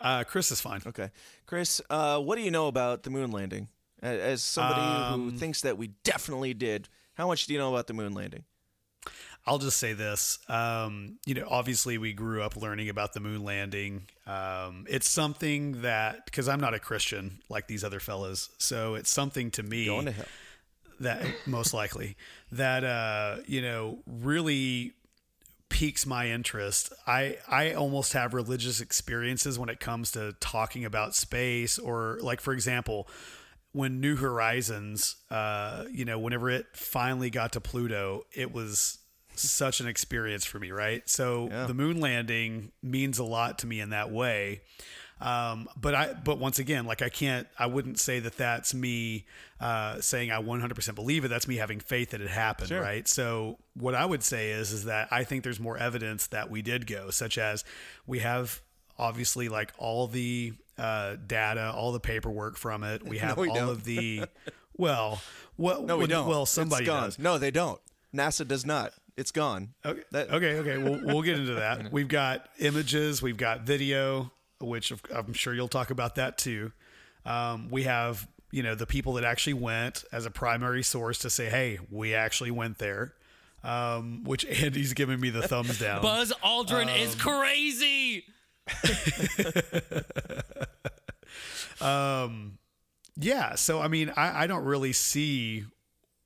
[0.00, 0.82] Uh, Chris is fine.
[0.86, 1.10] Okay,
[1.46, 3.68] Chris, uh, what do you know about the moon landing?
[4.00, 7.88] As somebody Um, who thinks that we definitely did, how much do you know about
[7.88, 8.44] the moon landing?
[9.46, 10.38] I'll just say this.
[10.48, 14.02] Um, you know, obviously, we grew up learning about the moon landing.
[14.26, 19.10] Um, it's something that, because I'm not a Christian like these other fellas, so it's
[19.10, 20.24] something to me Going to hell.
[21.00, 22.16] that most likely
[22.50, 24.94] that uh, you know really
[25.68, 26.92] piques my interest.
[27.06, 32.40] I I almost have religious experiences when it comes to talking about space or like
[32.40, 33.08] for example,
[33.72, 38.98] when New Horizons, uh, you know, whenever it finally got to Pluto, it was
[39.42, 41.08] such an experience for me, right?
[41.08, 41.66] So Yeah.
[41.66, 44.62] the moon landing means a lot to me in that way.
[45.18, 49.24] Um, but I, but once again, like I can't, I wouldn't say that that's me
[49.60, 51.28] uh, saying I 100% believe it.
[51.28, 52.82] That's me having faith that it happened, Sure.
[52.82, 53.08] right?
[53.08, 56.60] So what I would say is, is that I think there's more evidence that we
[56.60, 57.64] did go, such as
[58.06, 58.60] we have
[58.98, 63.02] obviously like all the uh, data, all the paperwork from it.
[63.02, 63.68] We have we all don't.
[63.70, 64.24] of the,
[64.76, 65.22] well,
[65.56, 66.28] well, No, we well, don't.
[66.28, 67.18] Well, somebody does.
[67.18, 67.80] No, they don't.
[68.14, 68.92] NASA does not.
[69.16, 69.74] It's gone.
[69.84, 70.02] Okay.
[70.12, 70.54] That- okay.
[70.56, 70.78] Okay.
[70.78, 71.92] We'll we'll get into that.
[71.92, 73.22] We've got images.
[73.22, 76.72] We've got video, which I'm sure you'll talk about that too.
[77.24, 81.30] Um, we have you know the people that actually went as a primary source to
[81.30, 83.14] say, hey, we actually went there.
[83.64, 86.02] Um, which Andy's giving me the thumbs down.
[86.02, 88.24] Buzz Aldrin is Um, crazy.
[91.80, 92.58] um,
[93.16, 93.54] yeah.
[93.54, 95.64] So I mean, I, I don't really see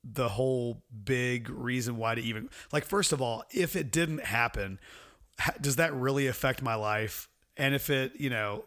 [0.03, 2.85] the whole big reason why to even like.
[2.85, 4.79] First of all, if it didn't happen,
[5.59, 7.29] does that really affect my life?
[7.57, 8.65] And if it, you know,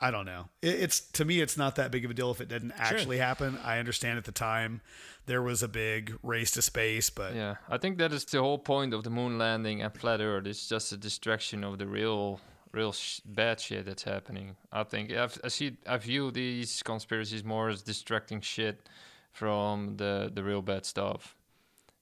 [0.00, 0.48] I don't know.
[0.62, 3.18] It, it's to me, it's not that big of a deal if it didn't actually
[3.18, 3.58] happen.
[3.64, 4.80] I understand at the time
[5.26, 8.58] there was a big race to space, but Yeah, I think that is the whole
[8.58, 10.46] point of the moon landing and flat Earth.
[10.46, 12.40] It's just a distraction of the real,
[12.72, 14.56] real sh- bad shit that's happening.
[14.70, 15.76] I think I've, I see.
[15.86, 18.88] I view these conspiracies more as distracting shit
[19.36, 21.36] from the the real bad stuff.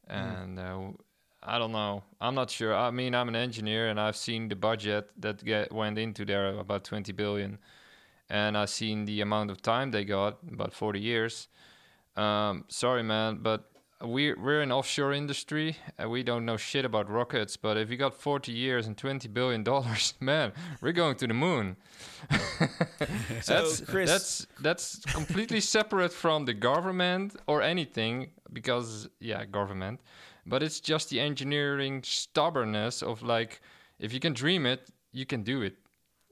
[0.07, 0.92] And uh,
[1.42, 2.05] I don't know.
[2.20, 2.75] I'm not sure.
[2.75, 6.59] I mean, I'm an engineer, and I've seen the budget that get, went into there
[6.59, 7.59] about 20 billion,
[8.31, 11.49] and I've seen the amount of time they got about 40 years.
[12.16, 13.70] Um, sorry, man, but
[14.07, 15.77] we're we're an offshore industry.
[15.99, 17.57] And we don't know shit about rockets.
[17.57, 21.35] But if you got 40 years and 20 billion dollars, man, we're going to the
[21.35, 21.77] moon.
[23.47, 30.01] that's Chris- that's that's completely separate from the government or anything because yeah, government.
[30.47, 33.61] But it's just the engineering stubbornness of like,
[33.99, 35.77] if you can dream it, you can do it,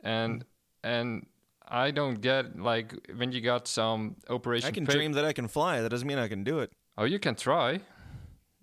[0.02, 0.44] and
[0.82, 1.26] and.
[1.68, 4.68] I don't get like when you got some operation.
[4.68, 5.80] I can Pa- dream that I can fly.
[5.80, 6.70] That doesn't mean I can do it.
[6.96, 7.80] Oh, you can try.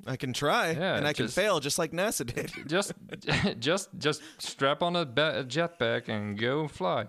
[0.06, 2.52] I can try, Yeah, and I can fail just like NASA did.
[2.68, 2.94] Just,
[3.60, 7.08] just, just strap on a, ba- a jetpack and go fly.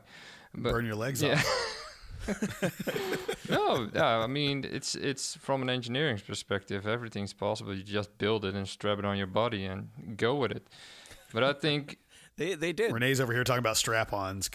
[0.53, 1.35] But, burn your legs yeah.
[1.35, 1.77] off.
[3.49, 7.75] no, yeah, I mean it's it's from an engineering perspective, everything's possible.
[7.75, 10.67] You just build it and strap it on your body and go with it.
[11.33, 11.99] But I think
[12.37, 12.93] They they did.
[12.93, 14.51] Renee's over here talking about strap-ons.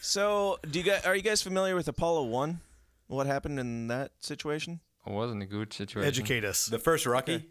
[0.00, 2.60] So, do you guys are you guys familiar with Apollo One?
[3.08, 4.80] What happened in that situation?
[5.10, 6.06] It wasn't a good situation.
[6.08, 6.66] Educate us.
[6.66, 7.44] The first Rocky.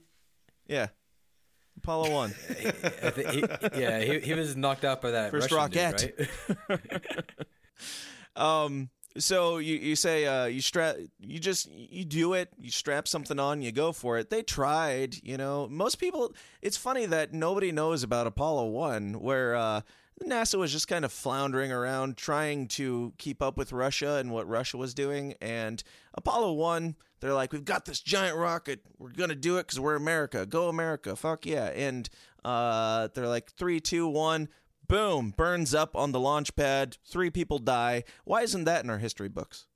[0.67, 0.87] Yeah,
[1.77, 2.33] Apollo One.
[2.49, 6.29] I he- yeah, he, he was knocked out by that First Russian dude, rocket.
[6.69, 7.21] right?
[8.35, 8.89] Um.
[9.17, 13.39] So you you say uh you strap you just you do it you strap something
[13.39, 14.29] on you go for it.
[14.29, 15.67] They tried, you know.
[15.69, 16.33] Most people.
[16.61, 19.81] It's funny that nobody knows about Apollo One, where uh,
[20.23, 24.47] NASA was just kind of floundering around trying to keep up with Russia and what
[24.47, 25.33] Russia was doing.
[25.41, 25.81] And
[26.13, 28.81] Apollo One, they're like, we've got this giant rocket.
[28.97, 30.45] We're gonna do it because we're America.
[30.45, 31.15] Go America.
[31.15, 31.67] Fuck yeah.
[31.67, 32.09] And
[32.43, 34.49] uh, they're like three, two, one.
[34.87, 36.97] Boom, burns up on the launch pad.
[37.05, 38.03] Three people die.
[38.23, 39.67] Why isn't that in our history books?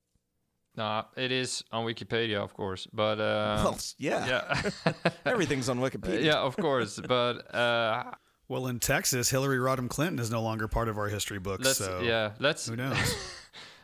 [0.75, 2.87] Nah, it is on Wikipedia, of course.
[2.91, 4.43] But uh, well, yeah.
[4.85, 4.91] yeah,
[5.25, 6.23] Everything's on Wikipedia.
[6.23, 6.99] yeah, of course.
[6.99, 8.05] But uh,
[8.47, 11.63] Well, in Texas, Hillary Rodham Clinton is no longer part of our history books.
[11.63, 12.97] let's so yeah, let's who knows?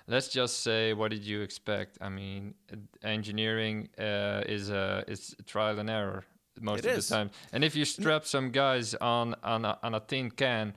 [0.09, 2.53] let's just say what did you expect i mean
[3.03, 6.23] engineering uh, is a is trial and error
[6.61, 7.07] most It of is.
[7.07, 10.73] the time and if you strap some guys on on a, on a tin can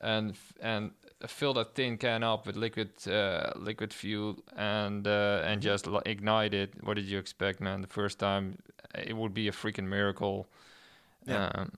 [0.00, 0.90] and and
[1.26, 6.00] fill that tin can up with liquid uh, liquid fuel and uh, and just li-
[6.06, 8.56] ignite it what did you expect man the first time
[8.94, 10.46] it would be a freaking miracle
[11.26, 11.50] Yeah.
[11.54, 11.70] um,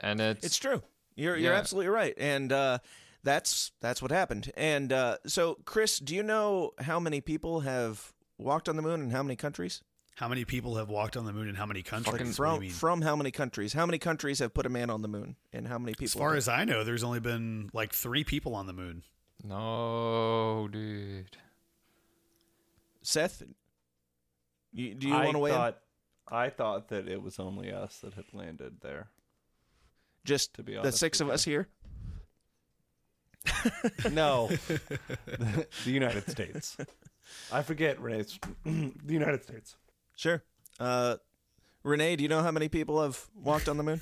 [0.00, 0.80] and it's, It's true.
[1.16, 2.78] You're you're absolutely right, and uh,
[3.22, 4.52] that's that's what happened.
[4.56, 9.00] And uh, so, Chris, do you know how many people have walked on the moon
[9.00, 9.82] and how many countries?
[10.16, 12.12] How many people have walked on the moon in how many countries?
[12.12, 13.72] What From from how many countries?
[13.72, 16.06] How many countries have put a man on the moon, and how many people?
[16.06, 19.04] as far as I know, there's only been like three people on the moon.
[19.44, 21.36] no dude
[23.02, 23.42] Seth,
[24.72, 25.74] you, do you I want to weigh in?
[26.30, 29.08] I thought that it was only us that had landed there.
[30.24, 31.32] Just to be honest, the six of you.
[31.32, 31.68] us here.
[34.12, 36.76] No, the, the United States.
[37.52, 38.20] I forget, Renee.
[38.20, 39.76] It's the United States.
[40.16, 40.42] Sure.
[40.80, 41.16] Uh,
[41.82, 44.00] Renee, do you know how many people have walked on the moon?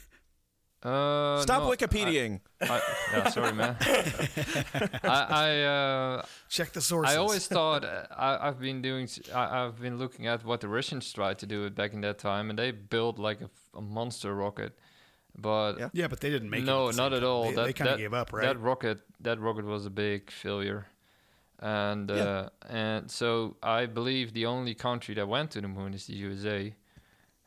[0.83, 2.41] uh, Stop no, I- Wikipediaing.
[2.63, 2.81] I,
[3.13, 3.77] yeah, sorry, man.
[5.03, 7.15] I, I, uh, Check the sources.
[7.15, 9.09] I always thought uh, I, I've been doing.
[9.35, 12.51] I, have been looking at what the Russians tried to do back in that time,
[12.51, 14.79] and they built like a, a monster rocket.
[15.39, 15.89] But Yeah.
[15.93, 16.67] Yeah, but they didn't make it.
[16.67, 17.29] no, not at time.
[17.29, 17.45] all.
[17.51, 18.43] They, that they kind of gave up, right?
[18.47, 20.87] That rocket, that rocket was a big failure,
[21.59, 22.17] and Yeah.
[22.17, 26.15] uh, and so I believe the only country that went to the moon is the
[26.15, 26.75] USA,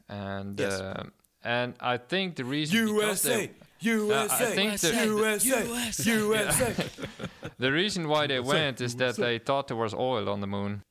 [0.08, 0.80] and Yes.
[0.80, 1.04] uh,
[1.44, 6.90] and I think the reason because they- Uh, I think the- USA.
[7.58, 10.84] The reason why they went is that they thought there was oil on the moon.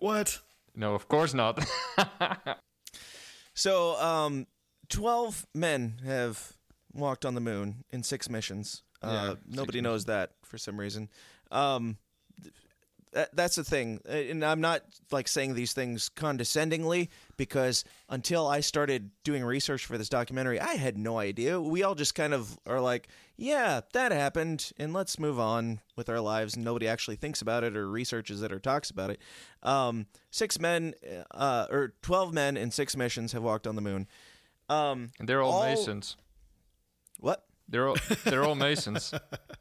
[0.00, 0.40] what?
[0.74, 1.64] No, of course not.
[3.54, 4.46] So, um,
[4.92, 6.52] 12 men have
[6.92, 8.82] walked on the moon in six missions.
[9.02, 11.08] Uh, nobody knows that for some reason.
[11.50, 11.96] Um,
[13.14, 14.00] th- that's the thing.
[14.08, 19.86] Uh, And I'm not like saying these things condescendingly because until I started doing research
[19.86, 21.60] for this documentary, I had no idea.
[21.60, 26.08] We all just kind of are like, yeah, that happened, and let's move on with
[26.08, 26.54] our lives.
[26.54, 29.20] And nobody actually thinks about it or researches it or talks about it.
[29.64, 30.94] Um, six men,
[31.32, 34.06] uh, or 12 men in six missions have walked on the moon.
[34.72, 36.16] Um, And they're all, all- Masons.
[37.18, 37.44] What?
[37.68, 39.14] They're all they're all Masons.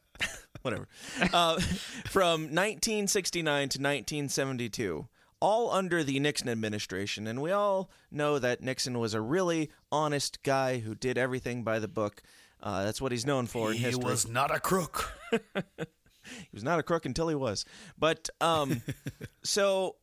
[0.62, 0.88] whatever.
[1.34, 1.60] Uh,
[2.08, 5.08] from 1969 to 1972,
[5.40, 10.44] all under the Nixon administration, and we all know that Nixon was a really honest
[10.44, 12.22] guy who did everything by the book.
[12.62, 14.04] Uh, that's what he's known for in He history.
[14.04, 15.12] was not a crook.
[15.32, 17.66] he was not a crook until he was.
[17.98, 18.82] But um,
[19.44, 19.96] so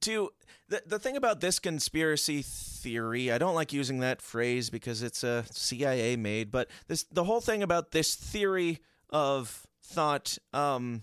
[0.00, 0.30] to
[0.68, 5.22] the the thing about this conspiracy theory, I don't like using that phrase because it's
[5.22, 8.80] a CIA made, but this the whole thing about this theory
[9.10, 11.02] of thought um,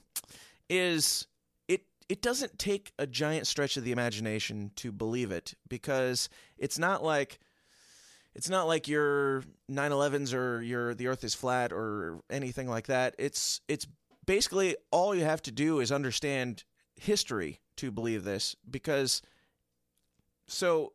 [0.69, 1.27] is
[1.67, 6.80] it it doesn't take a giant stretch of the imagination to believe it because it's
[6.80, 7.39] not like
[8.34, 13.15] it's not like your 9/11s or your the earth is flat or anything like that.
[13.19, 13.86] It's it's
[14.25, 16.63] basically all you have to do is understand
[17.01, 19.23] history to believe this because
[20.47, 20.93] so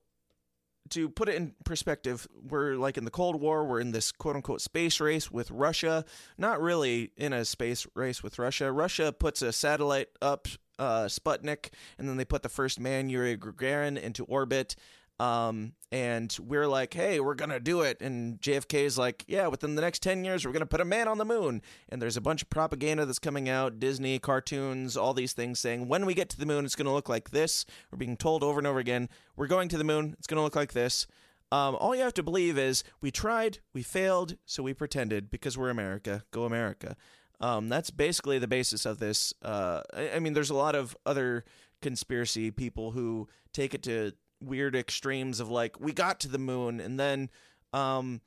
[0.90, 4.36] to put it in perspective, we're like in the Cold War, we're in this quote
[4.36, 6.04] unquote space race with Russia.
[6.38, 8.70] Not really in a space race with Russia.
[8.70, 10.46] Russia puts a satellite up,
[10.78, 14.76] uh, Sputnik, and then they put the first man, Yuri Gagarin, into orbit.
[15.18, 18.00] Um, and we're like, hey, we're going to do it.
[18.02, 20.84] And JFK is like, yeah, within the next 10 years, we're going to put a
[20.84, 21.62] man on the moon.
[21.88, 25.88] And there's a bunch of propaganda that's coming out Disney, cartoons, all these things saying,
[25.88, 27.64] when we get to the moon, it's going to look like this.
[27.90, 30.42] We're being told over and over again, we're going to the moon, it's going to
[30.42, 31.06] look like this.
[31.52, 35.56] Um, all you have to believe is we tried, we failed, so we pretended because
[35.56, 36.24] we're America.
[36.32, 36.96] Go America.
[37.40, 39.32] Um, that's basically the basis of this.
[39.42, 41.44] Uh, I, I mean, there's a lot of other
[41.82, 46.80] conspiracy people who take it to weird extremes of like we got to the moon
[46.80, 47.30] and then
[47.72, 48.20] um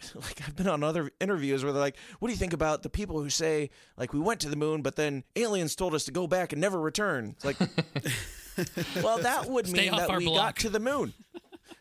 [0.14, 2.90] like I've been on other interviews where they're like, "What do you think about the
[2.90, 6.12] people who say like we went to the moon, but then aliens told us to
[6.12, 7.58] go back and never return?" It's like,
[9.02, 10.54] well, that would mean that we block.
[10.54, 11.14] got to the moon.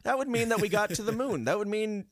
[0.04, 1.46] That would mean that we got to the moon.
[1.46, 2.06] That would mean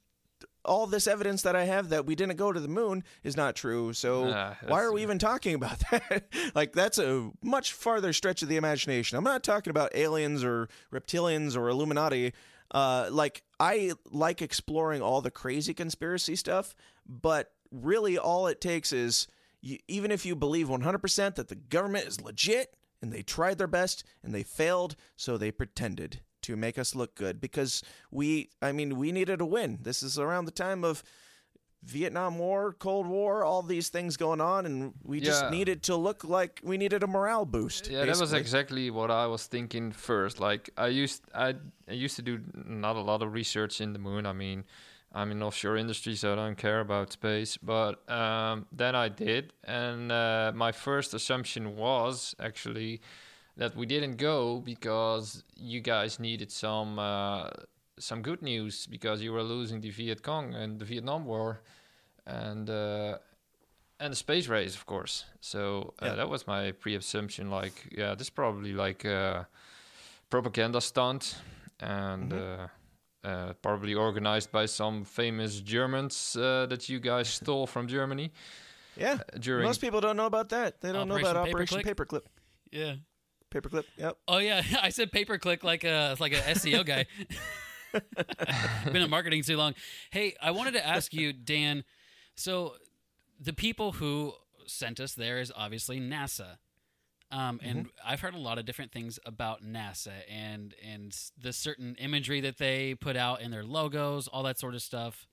[0.66, 3.56] all this evidence that I have that we didn't go to the moon is not
[3.56, 3.94] true.
[3.94, 6.26] So Nah, why are we even talking about that?
[6.54, 9.18] like that's a much farther stretch of the imagination.
[9.18, 12.34] I'm not talking about aliens or reptilians or Illuminati.
[12.72, 16.76] Uh, like I like exploring all the crazy conspiracy stuff,
[17.08, 19.28] but really all it takes is
[19.62, 23.68] you, even if you believe 100% that the government is legit and they tried their
[23.68, 28.72] best and they failed, so they pretended to make us look good because we I
[28.72, 29.80] mean we needed a win.
[29.82, 31.04] This is around the time of
[31.84, 35.50] Vietnam War, Cold War, all these things going on and we just Yeah.
[35.52, 37.88] needed to look like we needed a morale boost.
[37.88, 40.40] Yeah, that was exactly what I was thinking first.
[40.40, 41.56] Like I used I,
[41.88, 44.26] I used to do not a lot of research in the moon.
[44.26, 44.64] I mean,
[45.14, 47.56] I'm in offshore industry, so I don't care about space.
[47.58, 53.00] But um, then I did, and uh, my first assumption was actually
[53.58, 57.50] that we didn't go because you guys needed some uh,
[58.00, 61.62] some good news because you were losing the Viet Cong and the Vietnam War,
[62.26, 63.18] and uh,
[64.00, 65.26] and the space race, of course.
[65.40, 66.16] So uh, Yeah.
[66.16, 67.50] that was my pre-assumption.
[67.50, 69.48] Like, yeah, this is probably like a
[70.30, 71.38] propaganda stunt,
[71.80, 72.68] and uh,
[73.24, 78.32] uh, probably organized by some famous Germans uh, that you guys stole from Germany.
[78.98, 79.18] Yeah.
[79.40, 80.80] during Most people don't know about that.
[80.82, 82.22] They don't know about Operation Operation Paperclip.
[82.72, 82.96] Yeah.
[83.54, 83.86] Paperclip.
[83.98, 84.18] Yep.
[84.28, 87.06] Oh yeah, I said paperclip like a like a SEO guy.
[88.86, 89.74] Been in marketing too long.
[90.12, 91.84] Hey, I wanted to ask you, Dan.
[92.36, 92.74] So,
[93.40, 94.34] the people who
[94.66, 96.58] sent us there is obviously NASA,
[97.32, 101.96] um, and I've heard a lot of different things about NASA and and the certain
[102.00, 105.28] imagery that they put out in their logos, all that sort of stuff.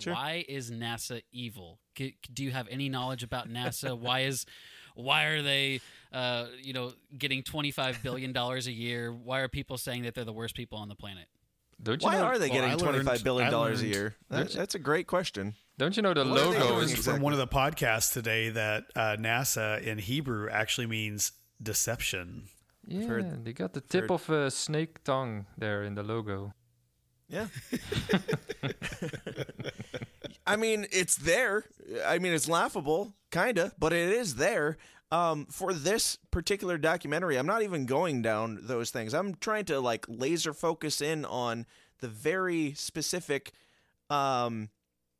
[0.00, 0.14] Sure.
[0.14, 1.78] Why is NASA evil?
[1.96, 3.96] C- do you have any knowledge about NASA?
[3.96, 4.46] why is
[4.94, 5.80] why are they
[6.12, 9.12] uh, you know getting 25 billion dollars a year?
[9.12, 11.26] Why are people saying that they're the worst people on the planet?
[11.82, 12.24] Don't you Why know?
[12.24, 14.14] are they Well, getting I twenty-five learned- billion I dollars a year?
[14.30, 15.54] That, you- that's a great question.
[15.78, 17.14] Don't you know the What logo is exactly?
[17.14, 22.44] From one of the podcasts today that uh, NASA in Hebrew actually means deception.
[22.86, 26.52] yeah, heard- they got the tip of a snake tongue there in the logo.
[27.28, 27.46] Yeah.
[30.46, 31.64] I mean, it's there.
[32.04, 34.76] I mean, it's laughable, kind of, but it is there.
[35.10, 39.12] Um, for this particular documentary, I'm not even going down those things.
[39.12, 41.66] I'm trying to like laser focus in on
[42.00, 43.52] the very specific
[44.08, 44.70] um,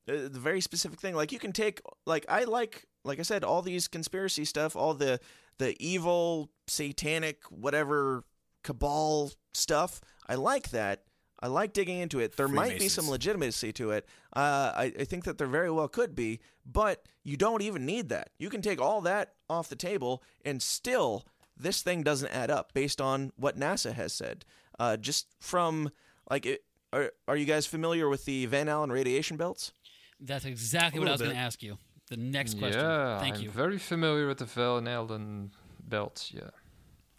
[0.09, 1.15] uh, the very specific thing.
[1.15, 4.95] Like you can take, like I like, like I said, all these conspiracy stuff, all
[4.95, 5.21] the
[5.59, 8.25] the evil, satanic, whatever
[8.65, 10.01] cabal stuff.
[10.27, 11.03] I like that.
[11.43, 12.37] I like digging into it.
[12.37, 14.07] There might be some legitimacy to it.
[14.35, 18.09] Uh, I, I think that there very well could be, but you don't even need
[18.11, 18.31] that.
[18.39, 21.27] You can take all that off the table, and still,
[21.57, 24.45] this thing doesn't add up based on what NASA has said.
[24.79, 25.91] Uh, just from
[26.31, 29.73] like, it, are are you guys familiar with the Van Allen radiation belts?
[30.21, 31.77] That's exactly what I was going to ask you.
[32.09, 32.81] The next question.
[32.81, 33.51] Yeah, Thank I'm you.
[33.51, 36.33] very familiar with the Van Allen belts.
[36.33, 36.51] Yeah.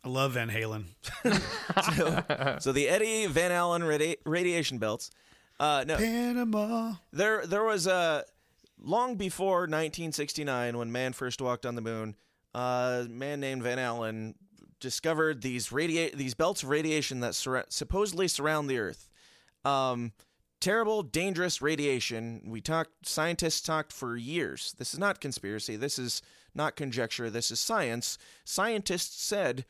[0.03, 0.85] I love Van Halen.
[1.95, 5.09] so, so the Eddie Van Allen radi- radiation belts.
[5.59, 6.93] Uh, no, Panama.
[7.13, 8.25] There, there was a
[8.81, 12.15] long before 1969 when man first walked on the moon.
[12.53, 14.35] Uh, a man named Van Allen
[14.79, 19.09] discovered these radiate these belts of radiation that surra- supposedly surround the Earth.
[19.63, 20.11] Um,
[20.59, 22.41] terrible, dangerous radiation.
[22.45, 23.07] We talked.
[23.07, 24.75] Scientists talked for years.
[24.77, 25.77] This is not conspiracy.
[25.77, 26.21] This is
[26.53, 27.29] not conjecture.
[27.29, 28.17] This is science.
[28.43, 29.65] Scientists said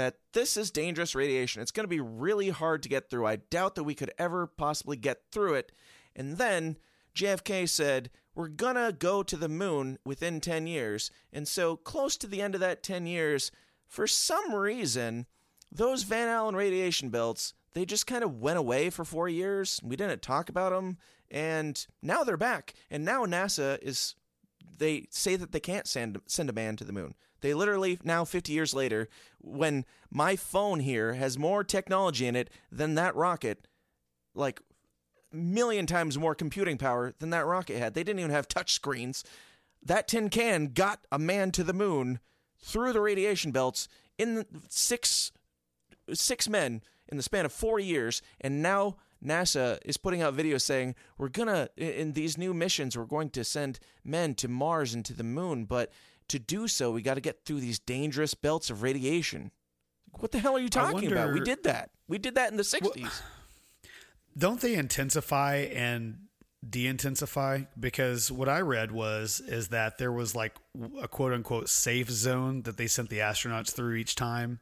[0.00, 1.60] that this is dangerous radiation.
[1.60, 3.26] It's going to be really hard to get through.
[3.26, 5.72] I doubt that we could ever possibly get through it.
[6.16, 6.78] And then
[7.14, 11.10] JFK said, We're going to go to the moon within 10 years.
[11.34, 13.50] And so, close to the end of that 10 years,
[13.86, 15.26] for some reason,
[15.70, 19.82] those Van Allen radiation belts, they just kind of went away for four years.
[19.84, 20.96] We didn't talk about them.
[21.30, 22.72] And now they're back.
[22.90, 24.14] And now NASA is
[24.78, 27.14] they say that they can't send send a man to the moon.
[27.40, 29.08] They literally now 50 years later,
[29.40, 33.66] when my phone here has more technology in it than that rocket,
[34.34, 34.60] like
[35.32, 37.94] million times more computing power than that rocket had.
[37.94, 39.24] They didn't even have touch screens.
[39.82, 42.20] That tin can got a man to the moon
[42.58, 43.88] through the radiation belts
[44.18, 45.32] in six
[46.12, 50.62] six men in the span of four years, and now NASA is putting out videos
[50.62, 55.04] saying we're gonna in these new missions we're going to send men to Mars and
[55.04, 55.90] to the moon, but
[56.30, 59.50] to do so we got to get through these dangerous belts of radiation.
[60.18, 61.32] What the hell are you talking about?
[61.32, 61.90] We did that.
[62.08, 63.20] We did that in the '60s.
[64.38, 66.18] Don't they intensify and
[66.68, 67.62] de-intensify?
[67.78, 70.54] Because what I read was is that there was like
[71.00, 74.60] a quote unquote safe zone that they sent the astronauts through each time,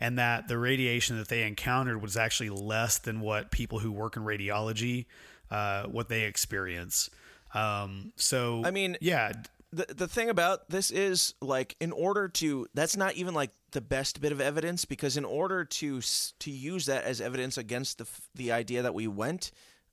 [0.00, 4.16] and that the radiation that they encountered was actually less than what people who work
[4.16, 5.06] in radiology,
[5.50, 7.10] uh, what they experience.
[7.54, 9.32] Um, so I mean, yeah,
[9.72, 13.80] the the thing about this is like in order to that's not even like the
[13.80, 16.00] best bit of evidence because in order to
[16.38, 19.50] to use that as evidence against the the idea that we went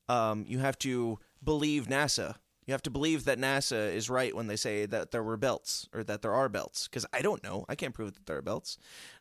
[0.10, 2.36] um, you have to believe NASA.
[2.66, 5.88] You have to believe that NASA is right when they say that there were belts
[5.94, 7.66] or that there are belts because I don't know.
[7.70, 8.78] I can't prove that there are belts.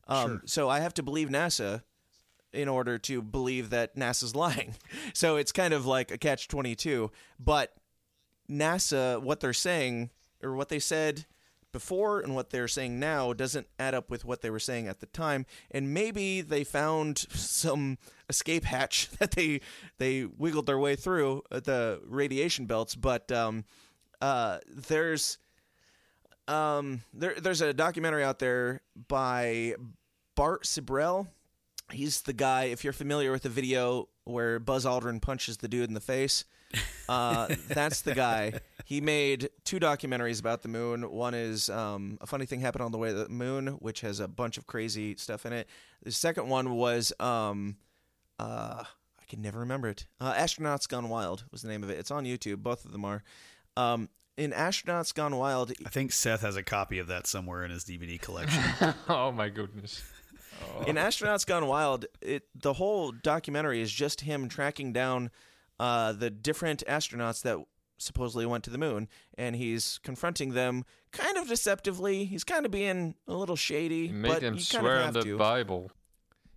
[0.08, 1.82] Um, so I have to believe NASA
[2.54, 4.74] in order to believe that NASA's lying.
[5.12, 7.74] So it's kind of like a catch 22 but
[8.50, 10.10] NASA, what they're saying
[10.44, 11.26] or what they said
[11.74, 15.00] before and what they're saying now doesn't add up with what they were saying at
[15.00, 15.44] the time.
[15.70, 17.98] And maybe they found some
[18.30, 19.60] escape hatch that they
[19.98, 22.94] they wiggled their way through uh, the radiation belts.
[22.94, 23.64] But um,
[24.22, 25.36] uh, there's
[26.48, 29.74] um, there there's a documentary out there by
[30.34, 31.26] Bart Sibrel.
[31.90, 32.64] He's the guy.
[32.64, 36.44] If you're familiar with the video where Buzz Aldrin punches the dude in the face,
[37.08, 38.54] uh, that's the guy.
[38.84, 41.10] He made two documentaries about the moon.
[41.10, 44.20] One is um, a funny thing happened on the way to the moon, which has
[44.20, 45.68] a bunch of crazy stuff in it.
[46.02, 47.76] The second one was um,
[48.38, 50.06] uh, I can never remember it.
[50.20, 51.98] Uh, Astronauts Gone Wild was the name of it.
[51.98, 52.58] It's on YouTube.
[52.58, 53.22] Both of them are.
[53.76, 57.70] Um, in Astronauts Gone Wild, I think Seth has a copy of that somewhere in
[57.70, 58.62] his DVD collection.
[59.08, 60.02] oh my goodness.
[60.86, 65.30] in Astronauts Gone Wild, it the whole documentary is just him tracking down
[65.80, 67.58] uh, the different astronauts that
[67.98, 72.24] supposedly went to the moon, and he's confronting them kind of deceptively.
[72.24, 75.22] He's kind of being a little shady, Make but them you kind swear on the
[75.22, 75.38] to.
[75.38, 75.90] Bible.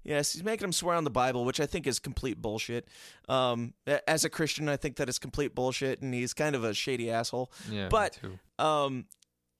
[0.03, 2.87] Yes, he's making them swear on the Bible, which I think is complete bullshit.
[3.27, 3.73] Um,
[4.07, 7.11] as a Christian, I think that is complete bullshit, and he's kind of a shady
[7.11, 7.51] asshole.
[7.69, 8.17] Yeah, but
[8.57, 9.05] um,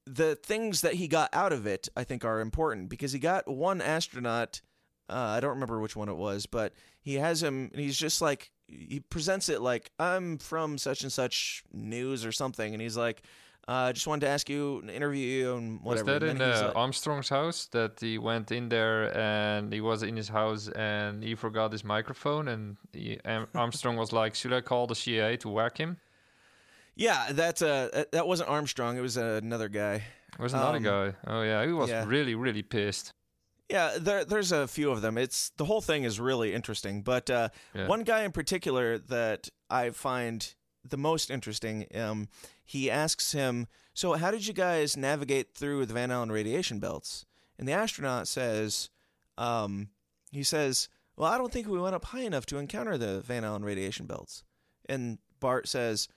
[0.06, 3.48] the things that he got out of it, I think, are important because he got
[3.48, 4.62] one astronaut.
[5.10, 8.22] Uh, I don't remember which one it was, but he has him, and he's just
[8.22, 12.98] like he presents it like I'm from such and such news or something, and he's
[12.98, 13.22] like,
[13.68, 16.50] uh, "Just wanted to ask you, an interview you, and Was whatever." that And in
[16.50, 20.70] uh, like- Armstrong's house that he went in there and he was in his house
[20.76, 24.96] and he forgot his microphone and he, Am- Armstrong was like, "Should I call the
[24.96, 25.98] CIA to whack him?"
[26.96, 28.98] yeah, that's uh, that wasn't Armstrong.
[28.98, 30.04] It was another guy.
[30.38, 31.14] It was another Um, guy.
[31.28, 32.06] Oh yeah, he was yeah.
[32.08, 33.14] really really pissed.
[33.70, 35.18] Yeah, there, there's a few of them.
[35.18, 37.88] It's the whole thing is really interesting, but uh, Yeah.
[37.88, 40.54] one guy in particular that I find
[40.88, 41.86] the most interesting.
[41.94, 42.30] Um,
[42.64, 47.26] he asks him, "So, how did you guys navigate through the Van Allen radiation belts?"
[47.60, 48.90] And the astronaut says,
[49.38, 49.90] um,
[50.32, 50.88] "He says,
[51.18, 54.06] well, I don't think we went up high enough to encounter the Van Allen radiation
[54.06, 54.44] belts."
[54.88, 56.08] And Bart says,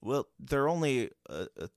[0.00, 1.68] "Well, they're only a, a,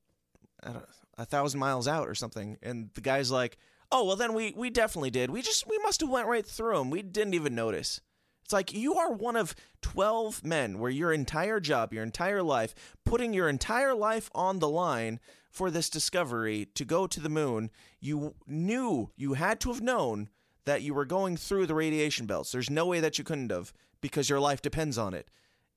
[0.64, 0.86] I don't,
[1.20, 3.58] a thousand miles out or something." And the guy's like,
[3.92, 5.30] "Oh, well, then we we definitely did.
[5.30, 6.90] We just we must have went right through them.
[6.90, 8.02] We didn't even notice."
[8.44, 12.76] It's like you are one of 12 men where your entire job, your entire life,
[13.04, 15.20] putting your entire life on the line
[15.50, 17.72] for this discovery to go to the moon.
[18.00, 20.30] You knew, you had to have known
[20.66, 22.52] that you were going through the radiation belts.
[22.52, 25.32] There's no way that you couldn't have because your life depends on it.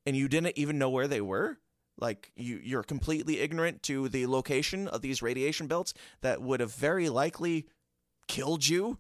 [0.05, 1.59] And you didn't even know where they were?
[1.99, 6.75] Like you you're completely ignorant to the location of these radiation belts that would have
[6.75, 7.67] very likely
[8.29, 8.99] killed you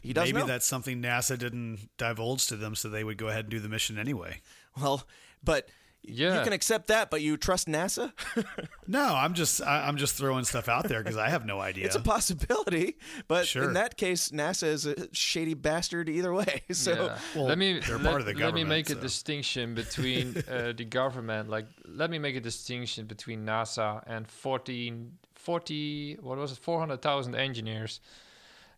[0.00, 0.46] he does Maybe know.
[0.46, 3.68] that's something NASA didn't divulge to them, so they would go ahead and do the
[3.68, 4.40] mission anyway.
[4.80, 5.04] Well,
[5.42, 5.68] but
[6.02, 6.38] Yeah.
[6.38, 8.12] you can accept that, but you trust NASA?
[8.88, 11.86] No, I'm just I, I'm just throwing stuff out there because I have no idea.
[11.86, 13.64] It's a possibility, but Sure.
[13.64, 16.62] in that case, NASA is a shady bastard either way.
[16.72, 16.92] So
[17.34, 17.42] Yeah.
[17.42, 20.36] let me they're let, part of the government, let me government, make a distinction between
[20.48, 21.48] uh, the government.
[21.48, 25.18] Like, let me make a distinction between NASA and 14,
[25.50, 28.00] 40 what was it, four hundred thousand engineers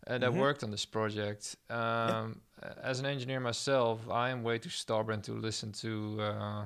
[0.07, 0.37] uh, that Mhm.
[0.37, 1.55] worked on this project.
[1.69, 2.41] Um,
[2.83, 5.89] As an engineer myself, I am way too stubborn to listen to.
[6.21, 6.65] Uh,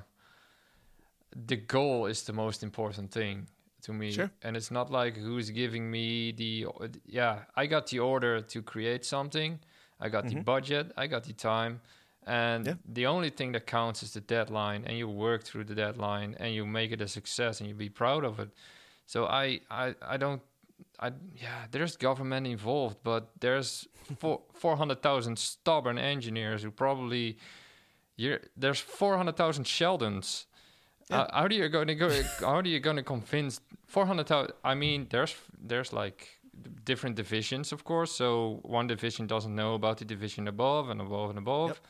[1.47, 3.47] the goal is the most important thing
[3.82, 4.30] to me Sure.
[4.43, 6.68] and it's not like who's giving me the
[7.06, 9.60] yeah i got the order to create something
[9.99, 10.45] i got the Mhm.
[10.45, 11.82] budget i got the time
[12.28, 12.76] and Yeah.
[12.93, 16.49] the only thing that counts is the deadline and you work through the deadline and
[16.54, 18.49] you make it a success and you be proud of it
[19.06, 20.41] so i i, I don't
[20.99, 23.88] I yeah, there's government involved, but there's
[24.20, 27.38] four four hundred thousand stubborn engineers who probably
[28.16, 30.45] you're there's four hundred thousand Sheldons.
[31.10, 32.10] Uh, how do you going to go?
[32.39, 34.54] How are you going to convince four hundred thousand?
[34.64, 36.39] I mean, there's there's like
[36.86, 38.12] different divisions, of course.
[38.12, 41.82] So one division doesn't know about the division above and above and above,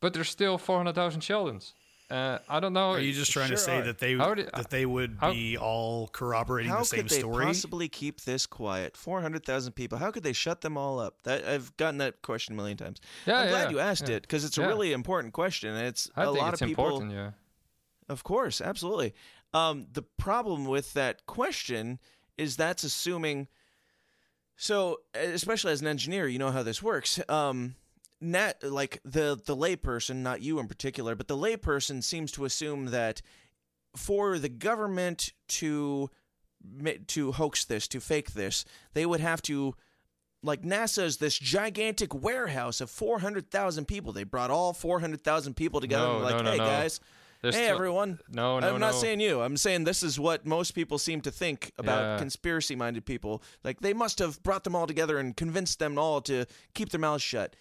[0.00, 1.74] but there's still four hundred thousand Sheldons.
[2.12, 2.90] Uh, I don't know.
[2.90, 6.08] Are you just trying to say that they How that they would how- be all
[6.08, 7.46] corroborating how the same could they story?
[7.46, 8.96] possibly keep this quiet?
[8.96, 9.96] Four hundred thousand people.
[9.98, 11.16] How could they shut them all up?
[11.22, 13.00] That I've gotten that question a million times.
[13.26, 14.16] Yeah, I'm glad you asked yeah.
[14.16, 15.74] it because it's a really important question.
[15.74, 16.84] and It's I a think lot it's of people.
[16.86, 17.12] important.
[17.12, 17.30] Yeah.
[18.08, 19.14] Of course, absolutely.
[19.54, 21.98] Um, the problem with that question
[22.36, 23.48] is that's assuming.
[24.56, 27.18] So, especially as an engineer, you know how this works.
[27.28, 27.74] Um,
[28.22, 32.86] nat like the the layperson, not you in particular, but the layperson seems to assume
[32.86, 33.20] that
[33.96, 36.08] for the government to
[37.08, 38.64] to hoax this, to fake this,
[38.94, 39.74] they would have to
[40.44, 44.12] like NASA is this gigantic warehouse of 400,000 people.
[44.12, 47.00] They brought all 400,000 people together No, and like, no, no, hey guys,
[47.42, 48.18] There's hey everyone.
[48.28, 48.98] No, no, I'm not no.
[49.00, 49.40] saying you.
[49.40, 52.18] I'm saying this is what most people seem to think about Yeah.
[52.18, 53.42] conspiracy minded people.
[53.62, 57.00] Like they must have brought them all together and convinced them all to keep their
[57.00, 57.54] mouths shut.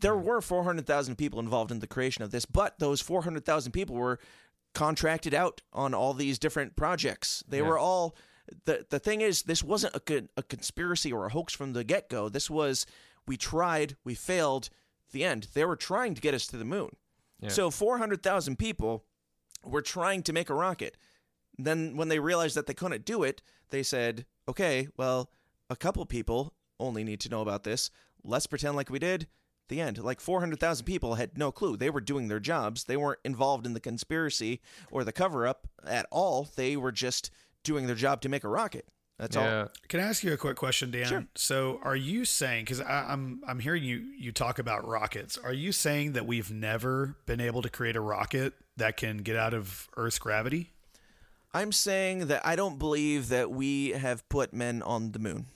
[0.00, 4.18] There were 400,000 people involved in the creation of this, but those 400,000 people were
[4.74, 7.42] contracted out on all these different projects.
[7.48, 7.68] They Yeah.
[7.68, 8.14] were all
[8.64, 11.84] the the thing is this wasn't a con- a conspiracy or a hoax from the
[11.84, 12.28] get-go.
[12.28, 12.84] This was
[13.26, 14.70] we tried, we failed,
[15.12, 15.48] the end.
[15.54, 16.90] They were trying to get us to the moon.
[17.40, 17.48] Yeah.
[17.50, 19.04] So 400,000 people
[19.64, 20.96] were trying to make a rocket.
[21.58, 25.30] Then when they realized that they couldn't do it, they said, "Okay, well,
[25.68, 27.90] a couple people only need to know about this.
[28.24, 29.28] Let's pretend like we did."
[29.70, 29.96] The end.
[29.98, 31.76] Like 400,000 people had no clue.
[31.76, 32.84] They were doing their jobs.
[32.84, 34.60] They weren't involved in the conspiracy
[34.90, 36.50] or the cover up at all.
[36.56, 37.30] They were just
[37.62, 38.86] doing their job to make a rocket.
[39.18, 39.68] That's all.
[39.88, 41.04] Can I ask you a quick question, Dan?
[41.04, 41.24] Sure.
[41.34, 45.36] So, are you saying because I'm I'm hearing you you talk about rockets?
[45.36, 49.36] Are you saying that we've never been able to create a rocket that can get
[49.36, 50.70] out of Earth's gravity?
[51.52, 55.46] I'm saying that I don't believe that we have put men on the moon.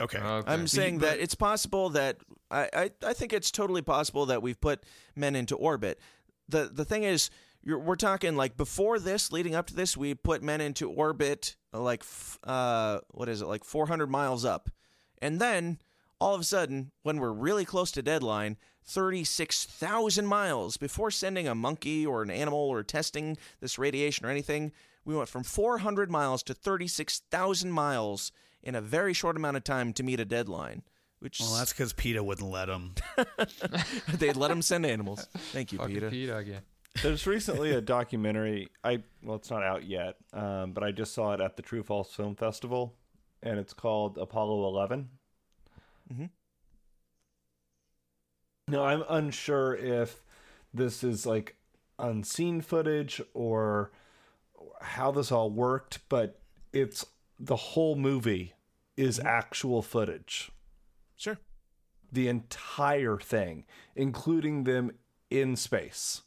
[0.00, 0.18] Okay.
[0.46, 2.18] I'm saying that it's possible that
[2.50, 4.84] I, I, I think it's totally possible that we've put
[5.14, 6.00] men into orbit.
[6.48, 7.30] The the thing is,
[7.62, 11.56] you're, we're talking like before this, leading up to this, we put men into orbit
[11.72, 14.70] like f- uh what is it like 400 miles up,
[15.20, 15.78] and then
[16.20, 21.54] all of a sudden, when we're really close to deadline, 36,000 miles before sending a
[21.54, 24.70] monkey or an animal or testing this radiation or anything,
[25.04, 28.30] we went from 400 miles to 36,000 miles
[28.62, 30.82] in a very short amount of time to meet a deadline.
[31.20, 32.94] Which Well, that's because PETA wouldn't let them.
[34.18, 35.24] they'd let them send animals.
[35.52, 36.10] Thank you, Fucking Peter.
[36.10, 36.62] PETA again.
[37.00, 38.68] There's recently a documentary.
[38.82, 41.82] I well, it's not out yet, um, but I just saw it at the True
[41.82, 42.96] False Film Festival,
[43.42, 45.08] and it's called Apollo 11.
[46.12, 46.24] Mm-hmm.
[48.68, 50.22] Now I'm unsure if
[50.74, 51.56] this is like
[51.98, 53.92] unseen footage or
[54.80, 56.40] how this all worked, but
[56.72, 57.06] it's
[57.42, 58.54] the whole movie
[58.96, 59.26] is mm-hmm.
[59.26, 60.50] actual footage.
[61.16, 61.38] Sure.
[62.10, 63.64] The entire thing,
[63.96, 64.92] including them
[65.30, 66.22] in space.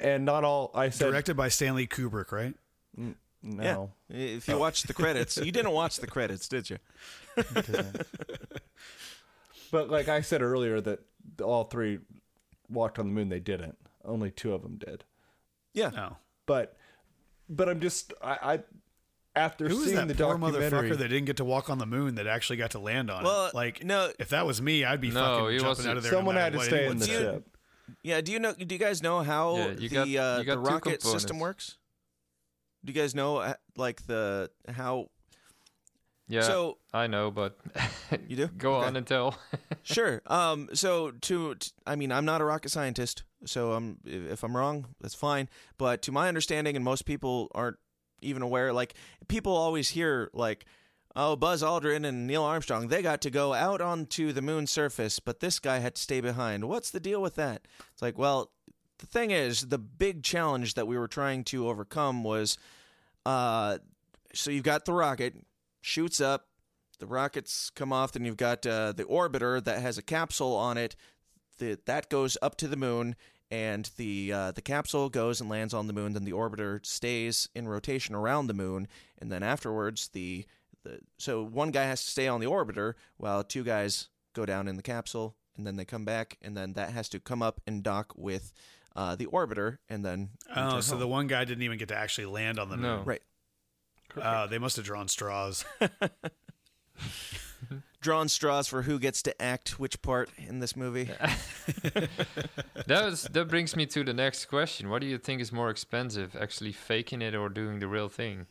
[0.00, 2.54] And not all I said Directed by Stanley Kubrick, right?
[2.96, 3.90] N- no.
[4.08, 4.36] Yeah.
[4.36, 6.78] If you watch the credits, you didn't watch the credits, did you?
[9.72, 11.00] But like I said earlier, that
[11.42, 11.98] all three
[12.68, 13.30] walked on the moon.
[13.30, 13.78] They didn't.
[14.04, 15.04] Only two of them did.
[15.72, 15.88] Yeah.
[15.88, 16.18] No.
[16.46, 16.76] But
[17.48, 18.60] but I'm just I, I
[19.34, 20.90] after Who was seeing that the poor documentary.
[20.90, 23.24] motherfucker that didn't get to walk on the moon that actually got to land on
[23.24, 23.54] Well, it?
[23.54, 25.88] Like, no, if that was me, I'd be No, fucking he jumping wasn't.
[25.88, 26.12] out of there.
[26.12, 27.20] Someone no had to stay anyone in the said.
[27.34, 27.56] ship.
[28.02, 28.20] Yeah.
[28.20, 28.52] Do you know?
[28.52, 31.38] Do you guys know how Yeah, you the got- uh, got the two rocket system
[31.38, 31.78] works?
[32.84, 35.08] Do you guys know uh, like the how?
[36.28, 37.58] Yeah, So I know, but
[38.28, 38.86] you do go Okay.
[38.86, 39.36] on and tell.
[39.82, 40.22] sure.
[40.26, 40.68] Um.
[40.72, 41.56] So to,
[41.86, 45.48] I mean, I'm not a rocket scientist, so I'm if I'm wrong, that's fine.
[45.78, 47.76] But to my understanding, and most people aren't
[48.24, 48.72] even aware.
[48.72, 48.94] Like
[49.28, 50.64] people always hear like,
[51.14, 55.20] oh, Buzz Aldrin and Neil Armstrong, they got to go out onto the moon's surface,
[55.20, 56.64] but this guy had to stay behind.
[56.64, 57.66] What's the deal with that?
[57.92, 58.50] It's like, well,
[58.98, 62.56] the thing is, the big challenge that we were trying to overcome was,
[63.26, 63.78] uh,
[64.32, 65.34] so you've got the rocket
[65.80, 66.46] shoots up,
[66.98, 70.78] the rockets come off, then you've got uh, the orbiter that has a capsule on
[70.78, 70.94] it.
[71.58, 73.16] The, that goes up to the moon,
[73.52, 76.14] and the uh, the capsule goes and lands on the moon.
[76.14, 78.88] Then the orbiter stays in rotation around the moon,
[79.18, 80.46] and then afterwards the
[80.84, 84.66] the so one guy has to stay on the orbiter while two guys go down
[84.66, 87.60] in the capsule, and then they come back, and then that has to come up
[87.66, 88.52] and dock with
[88.96, 91.00] uh, the orbiter, and then Oh, so home.
[91.00, 92.96] the one guy didn't even get to actually land on the No.
[92.96, 93.04] moon.
[93.04, 93.22] right
[94.20, 95.64] Uh, they must have drawn straws.
[98.00, 101.04] drawn straws for who gets to act which part in this movie.
[102.86, 104.90] that was that brings me to the next question.
[104.90, 108.46] What do you think is more expensive, actually faking it or doing the real thing?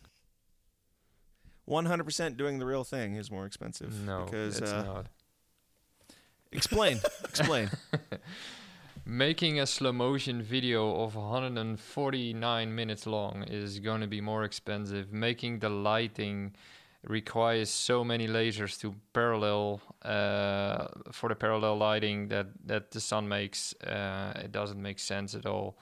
[1.66, 4.06] One hundred percent doing the real thing is more expensive.
[4.06, 5.06] No, because it's uh, not.
[6.52, 7.70] explain, explain.
[9.06, 15.12] Making a slow motion video of 149 minutes long is going to be more expensive.
[15.12, 16.54] Making the lighting
[17.04, 23.28] requires so many lasers to parallel uh, for the parallel lighting that that the sun
[23.28, 23.74] makes.
[23.82, 25.78] Uh, it doesn't make sense at all.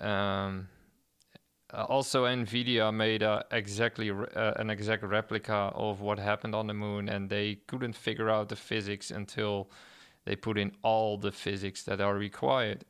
[0.00, 0.68] Um,
[1.72, 6.74] uh, also, Nvidia made a exactly uh, an exact replica of what happened on the
[6.74, 9.70] moon, and they couldn't figure out the physics until
[10.24, 12.84] they put in all the physics that are required,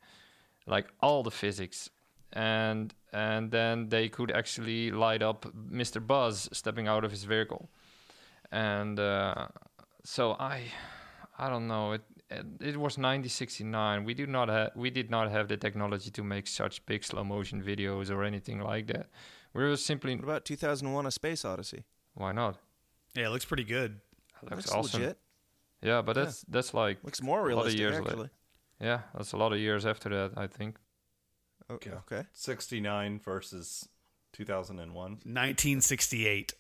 [0.66, 1.90] like all the physics,
[2.32, 6.04] and and then they could actually light up Mr.
[6.04, 7.68] Buzz stepping out of his vehicle,
[8.52, 9.48] and uh,
[10.04, 10.62] so I,
[11.38, 12.02] I don't know it.
[12.30, 14.04] It, it was 1969.
[14.04, 17.24] We did not have we did not have the technology to make such big slow
[17.24, 19.06] motion videos or anything like that.
[19.54, 21.84] We were simply What about 2001: A Space Odyssey?
[22.14, 22.56] why not?
[23.14, 24.00] yeah, it looks pretty good.
[24.42, 25.00] That looks Looks awesome.
[25.02, 25.18] legit.
[25.82, 26.24] Yeah, but Yeah.
[26.24, 28.16] that's that's like Looks more a lot of realistic, years actually.
[28.16, 28.30] later.
[28.80, 30.32] Yeah, that's a lot of years after that.
[30.36, 30.76] I think.
[31.70, 31.90] Okay.
[31.90, 32.24] Okay.
[32.32, 33.88] 69 versus
[34.32, 34.94] 2001.
[34.94, 36.54] 1968.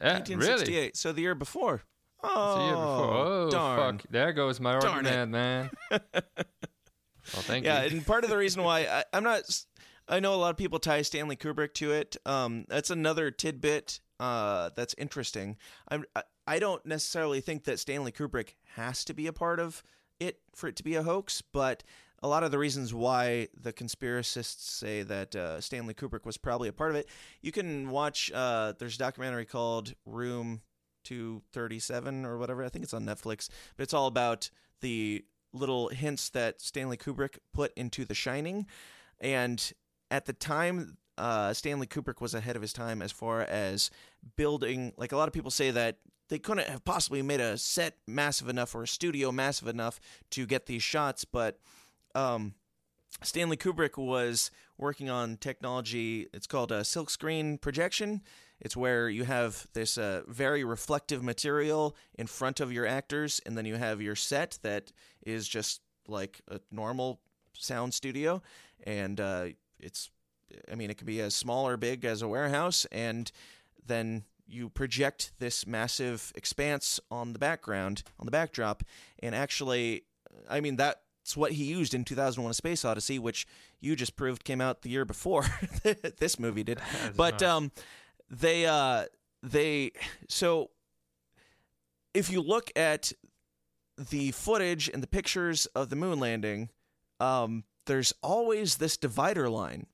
[0.00, 0.76] Yeah, 1968.
[0.76, 0.90] really.
[0.94, 1.82] So the year before.
[2.22, 3.14] Oh, It's year before.
[3.14, 3.98] Oh, darn.
[3.98, 4.10] fuck!
[4.10, 5.26] There goes my Darn it.
[5.26, 5.70] man.
[5.90, 6.00] well,
[7.24, 7.88] thank yeah, you.
[7.88, 9.42] Yeah, and part of the reason why I, I'm not,
[10.08, 12.16] I know a lot of people tie Stanley Kubrick to it.
[12.24, 15.56] Um, that's another tidbit uh, that's interesting.
[15.88, 19.82] I'm, I, I don't necessarily think that Stanley Kubrick has to be a part of
[20.18, 21.82] it for it to be a hoax, but
[22.22, 26.68] a lot of the reasons why the conspiracists say that uh, Stanley Kubrick was probably
[26.68, 27.08] a part of it,
[27.42, 28.30] you can watch.
[28.34, 30.62] Uh, there's a documentary called Room
[31.04, 32.64] 237 or whatever.
[32.64, 34.50] I think it's on Netflix, but it's all about
[34.80, 38.66] the little hints that Stanley Kubrick put into The Shining.
[39.20, 39.72] And
[40.10, 43.90] at the time, uh, Stanley Kubrick was ahead of his time as far as
[44.36, 44.92] building.
[44.96, 45.98] Like a lot of people say that
[46.28, 50.00] they couldn't have possibly made a set massive enough or a studio massive enough
[50.30, 51.58] to get these shots, but
[52.16, 52.54] um,
[53.22, 56.26] Stanley Kubrick was working on technology.
[56.32, 58.22] It's called a silkscreen projection.
[58.60, 63.56] It's where you have this uh, very reflective material in front of your actors, and
[63.56, 64.92] then you have your set that
[65.24, 67.20] is just like a normal
[67.52, 68.42] sound studio,
[68.84, 69.46] and uh,
[69.78, 70.10] it's,
[70.70, 73.30] I mean, it can be as small or big as a warehouse, and
[73.84, 78.84] then you project this massive expanse on the background, on the backdrop,
[79.18, 80.04] and actually,
[80.48, 83.48] I mean that it's what he used in 2001: A Space Odyssey, which
[83.80, 85.44] you just proved came out the year before
[86.18, 86.78] this movie did.
[87.16, 87.72] but um,
[88.30, 89.06] they uh,
[89.42, 89.90] they
[90.28, 90.70] so
[92.14, 93.12] if you look at
[93.98, 96.70] the footage and the pictures of the moon landing,
[97.18, 99.86] um, there's always this divider line,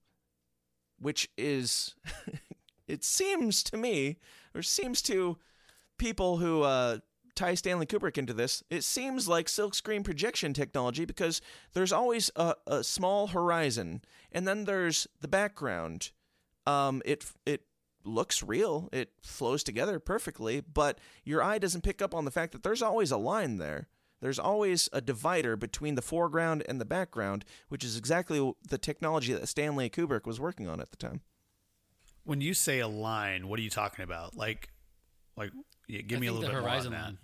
[0.99, 1.95] which is,
[2.87, 4.19] it seems to me,
[4.55, 5.39] or seems to
[5.97, 6.99] people who uh,
[7.35, 11.41] tie Stanley Kubrick into this, it seems like silkscreen projection technology because
[11.73, 16.11] there's always a, a small horizon, and then there's the background.
[16.67, 17.63] Um, it it
[18.05, 22.53] looks real, it flows together perfectly, but your eye doesn't pick up on the fact
[22.53, 23.89] that there's always a line there.
[24.21, 29.33] There's always a divider between the foreground and the background, which is exactly the technology
[29.33, 31.23] that Stanley Kubrick was working on at the time.
[32.25, 34.37] When you say a line, what are you talking about?
[34.37, 34.69] Like,
[35.37, 35.51] like,
[35.89, 37.19] yeah, give I me a little the bit horizon more on line,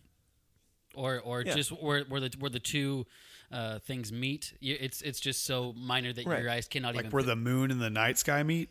[0.95, 1.55] or or Yeah.
[1.55, 3.07] just where where the where the two
[3.51, 4.53] uh, things meet.
[4.61, 6.43] It's it's just so minor that Right.
[6.43, 6.95] your eyes cannot.
[6.95, 7.13] Like even.
[7.13, 8.71] where the moon and the night sky meet.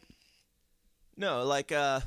[1.15, 2.01] No, like uh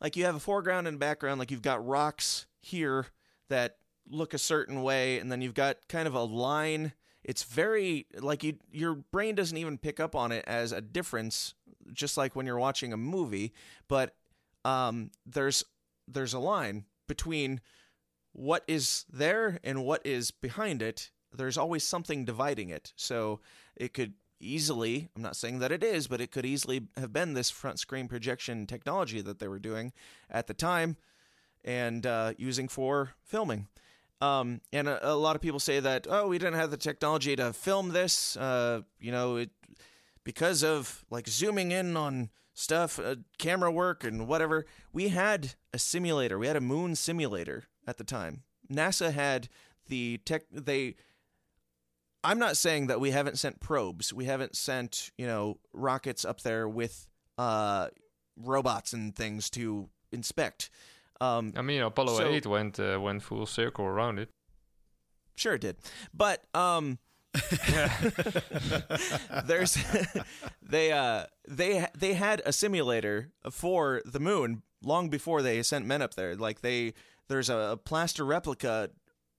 [0.00, 3.06] like you have a foreground and background, like you've got rocks here
[3.48, 3.76] that
[4.08, 6.92] look a certain way and then you've got kind of a line.
[7.22, 11.54] It's very like you your brain doesn't even pick up on it as a difference
[11.92, 13.52] just like when you're watching a movie,
[13.88, 14.14] but
[14.64, 15.64] um there's
[16.08, 17.60] there's a line between
[18.32, 21.10] what is there and what is behind it.
[21.36, 22.92] There's always something dividing it.
[22.94, 23.40] So
[23.74, 27.34] it could easily, I'm not saying that it is, but it could easily have been
[27.34, 29.92] this front screen projection technology that they were doing
[30.30, 30.96] at the time
[31.64, 33.66] and uh, using for filming.
[34.20, 37.34] Um, and a, a lot of people say that, oh, we didn't have the technology
[37.34, 39.50] to film this, uh, you know, it,
[40.22, 42.30] because of like zooming in on
[42.60, 44.66] stuff, uh, camera work, and whatever.
[44.92, 48.42] We had a simulator, we had a moon simulator at the time.
[48.72, 49.48] NASA had
[49.88, 50.94] the tech, they,
[52.22, 54.12] I'm not saying that we haven't sent probes.
[54.12, 57.08] We haven't sent, you know, rockets up there with
[57.38, 57.88] uh,
[58.36, 60.70] robots and things to inspect.
[61.20, 64.28] Um, I mean, Apollo So- 8 went uh, went full circle around it.
[65.36, 65.76] Sure it did.
[66.12, 66.98] But um
[69.46, 69.78] there's
[70.62, 76.02] they uh they they had a simulator for the moon long before they sent men
[76.02, 76.34] up there.
[76.34, 76.94] Like they
[77.28, 78.90] there's a plaster replica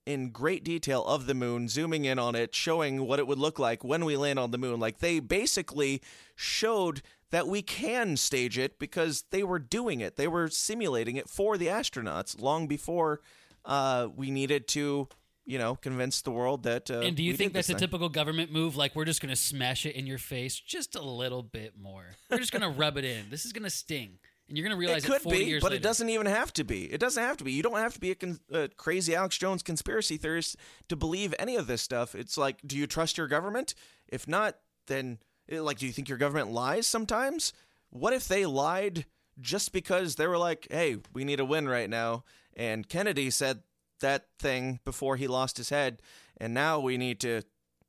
[0.06, 3.58] in great detail of the moon, zooming in on it, showing what it would look
[3.58, 4.80] like when we land on the moon.
[4.80, 6.02] Like they basically
[6.34, 10.16] showed that we can stage it because they were doing it.
[10.16, 13.20] They were simulating it for the astronauts long before
[13.64, 15.08] uh, we needed to,
[15.44, 16.90] you know, convince the world that.
[16.90, 17.80] Uh, and do you think that's a thing.
[17.80, 18.76] typical government move?
[18.76, 22.16] Like we're just going to smash it in your face just a little bit more.
[22.30, 23.30] We're just going to rub it in.
[23.30, 24.18] This is going to sting,
[24.48, 25.80] and you're going to realize it could 40 be, years but later.
[25.80, 26.84] it doesn't even have to be.
[26.92, 27.52] It doesn't have to be.
[27.52, 30.56] You don't have to be a, con- a crazy Alex Jones conspiracy theorist
[30.88, 32.14] to believe any of this stuff.
[32.14, 33.74] It's like, do you trust your government?
[34.08, 35.18] If not, then
[35.48, 37.52] eh, like, do you think your government lies sometimes?
[37.90, 39.06] What if they lied
[39.40, 42.24] just because they were like, "Hey, we need a win right now,"
[42.54, 43.62] and Kennedy said
[44.02, 46.02] that thing before he lost his head,
[46.36, 47.42] and now we need to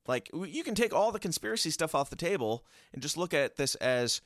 [0.06, 3.56] like you can take all the conspiracy stuff off the table and just look at
[3.56, 4.20] this as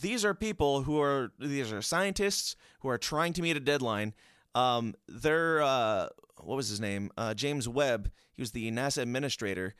[0.00, 4.14] these are people who are these are scientists who are trying to meet a deadline.
[4.54, 6.08] Um, they're uh,
[6.42, 7.10] what was his name?
[7.16, 8.10] Uh, James Webb.
[8.32, 9.74] He was the NASA administrator.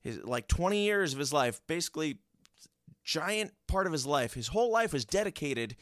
[0.00, 2.18] His like 20 years of his life, basically
[3.04, 4.34] giant part of his life.
[4.34, 5.76] His whole life was dedicated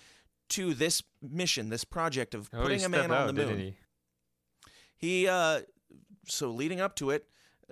[0.50, 3.74] to this mission, this project of Oh, putting a man on out, the moon.
[5.04, 5.28] He?
[5.28, 5.60] Uh
[6.26, 7.26] so leading up to it,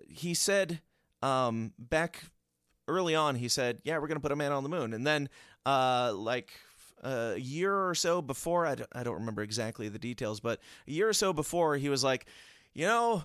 [0.07, 0.81] he said
[1.23, 2.25] um back
[2.89, 5.29] early on he said, "Yeah, we're to put a man on the moon." And then
[5.67, 6.53] uh like
[7.03, 10.91] a year or so before, I don't, I don't remember exactly the details, but a
[10.91, 12.27] year or so before he was like,
[12.75, 13.25] "You know,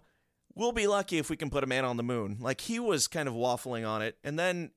[0.55, 3.08] we'll be lucky if we can put a man on the moon." Like he was
[3.08, 4.18] kind of waffling on it.
[4.24, 4.72] And then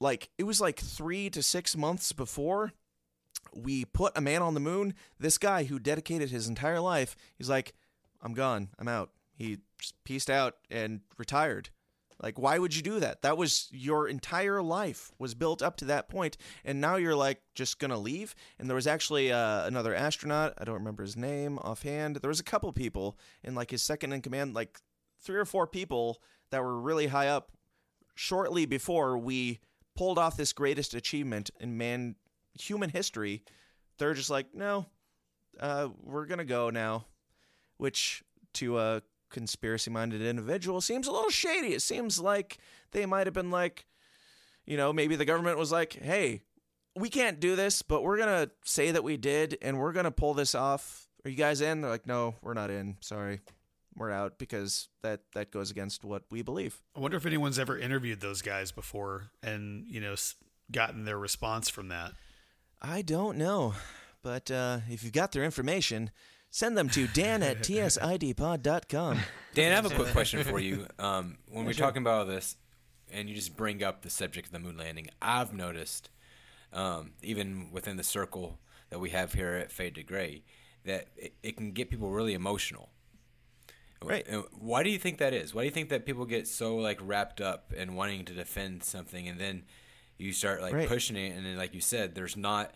[0.00, 2.72] like it was like 3 to 6 months before
[3.54, 7.48] we put a man on the moon, this guy who dedicated his entire life, he's
[7.48, 7.72] like,
[8.24, 8.70] I'm gone.
[8.78, 9.10] I'm out.
[9.36, 11.70] He just pieced out and retired.
[12.22, 13.22] Like, why would you do that?
[13.22, 17.42] That was your entire life was built up to that point, and now you're like
[17.54, 18.34] just gonna leave.
[18.58, 20.54] And there was actually uh, another astronaut.
[20.58, 22.16] I don't remember his name offhand.
[22.16, 24.78] There was a couple people in like his second in command, like
[25.20, 27.50] three or four people that were really high up.
[28.14, 29.58] Shortly before we
[29.96, 32.14] pulled off this greatest achievement in man
[32.58, 33.42] human history,
[33.98, 34.86] they're just like, no,
[35.58, 37.06] uh, we're gonna go now,
[37.76, 38.22] which
[38.54, 41.74] to a conspiracy-minded individual seems a little shady.
[41.74, 42.58] It seems like
[42.92, 43.86] they might have been like,
[44.64, 46.42] you know, maybe the government was like, hey,
[46.96, 50.34] we can't do this, but we're gonna say that we did, and we're gonna pull
[50.34, 51.08] this off.
[51.24, 51.80] Are you guys in?
[51.80, 52.96] They're like, no, we're not in.
[53.00, 53.40] Sorry,
[53.96, 56.80] we're out because that that goes against what we believe.
[56.96, 60.14] I wonder if anyone's ever interviewed those guys before and you know
[60.70, 62.12] gotten their response from that.
[62.80, 63.74] I don't know,
[64.22, 66.10] but uh, if you've got their information,
[66.54, 69.18] send them to Dan at tsidpod.com.
[69.54, 70.86] Dan, I have a quick question for you.
[71.00, 71.84] Um, when Yeah, we're sure.
[71.86, 72.56] talking about all this,
[73.10, 76.10] and you just bring up the subject of the moon landing, I've noticed,
[76.72, 80.44] um, even within the circle that we have here at Fade to Gray,
[80.84, 82.90] that it, it can get people really emotional.
[84.00, 84.24] Right.
[84.52, 85.54] Why do you think that is?
[85.54, 88.84] Why do you think that people get so like wrapped up in wanting to defend
[88.84, 89.64] something, and then
[90.18, 90.86] you start like Right.
[90.88, 92.72] pushing it, and then like you said, there's not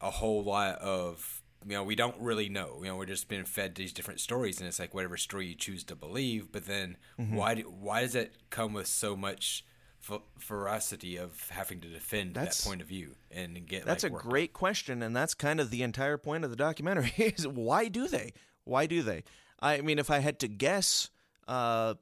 [0.00, 2.78] a whole lot of you know we don't really know.
[2.80, 5.54] You know, we're just being fed these different stories, and it's like whatever story you
[5.54, 6.50] choose to believe.
[6.52, 7.32] But then Mhm.
[7.32, 9.64] why do, why does it come with so much
[10.08, 14.12] f- ferocity of having to defend That's- that point of view and get That's like,
[14.12, 17.12] a great question, and that's kind of the entire point of the documentary.
[17.16, 18.32] Is why do they?
[18.64, 19.22] Why do they?
[19.60, 21.08] I mean, if I had to guess,
[21.46, 21.94] uh,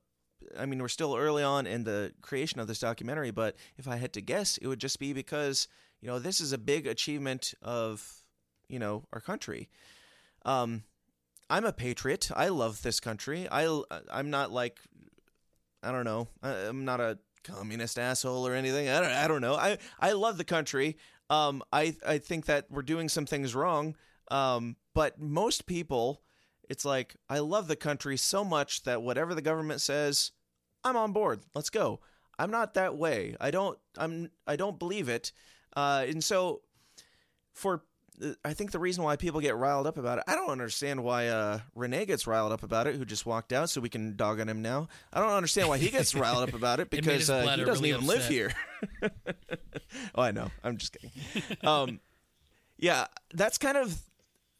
[0.58, 3.96] I mean, we're still early on in the creation of this documentary, but if I
[3.96, 5.68] had to guess, it would just be because
[6.00, 8.19] you know this is a big achievement of
[8.70, 9.68] you know our country.
[10.44, 10.84] Um,
[11.48, 12.30] I'm a patriot.
[12.34, 13.48] I love this country.
[13.50, 14.78] I I'm not like
[15.82, 16.28] I don't know.
[16.42, 18.88] I, I'm not a communist asshole or anything.
[18.88, 19.54] I don't, I don't know.
[19.54, 20.96] I, I love the country.
[21.28, 23.96] Um, I, I think that we're doing some things wrong.
[24.30, 26.22] Um, but most people,
[26.68, 30.32] it's like, I love the country so much that whatever the government says,
[30.84, 31.40] I'm on board.
[31.54, 32.00] Let's go.
[32.38, 33.36] I'm not that way.
[33.40, 35.32] I don't, I'm, I don't believe it.
[35.76, 36.62] Uh, and so
[37.52, 37.84] for
[38.44, 41.28] I think the reason why people get riled up about it, I don't understand why
[41.28, 44.40] uh, Renee gets riled up about it, who just walked out, so we can dog
[44.40, 44.88] on him now.
[45.12, 47.64] I don't understand why he gets riled up about it It because his uh, he
[47.64, 48.52] doesn't really even live here.
[50.14, 50.50] oh, I know.
[50.62, 51.10] I'm just kidding.
[51.62, 52.00] Um,
[52.78, 54.00] yeah, that's kind of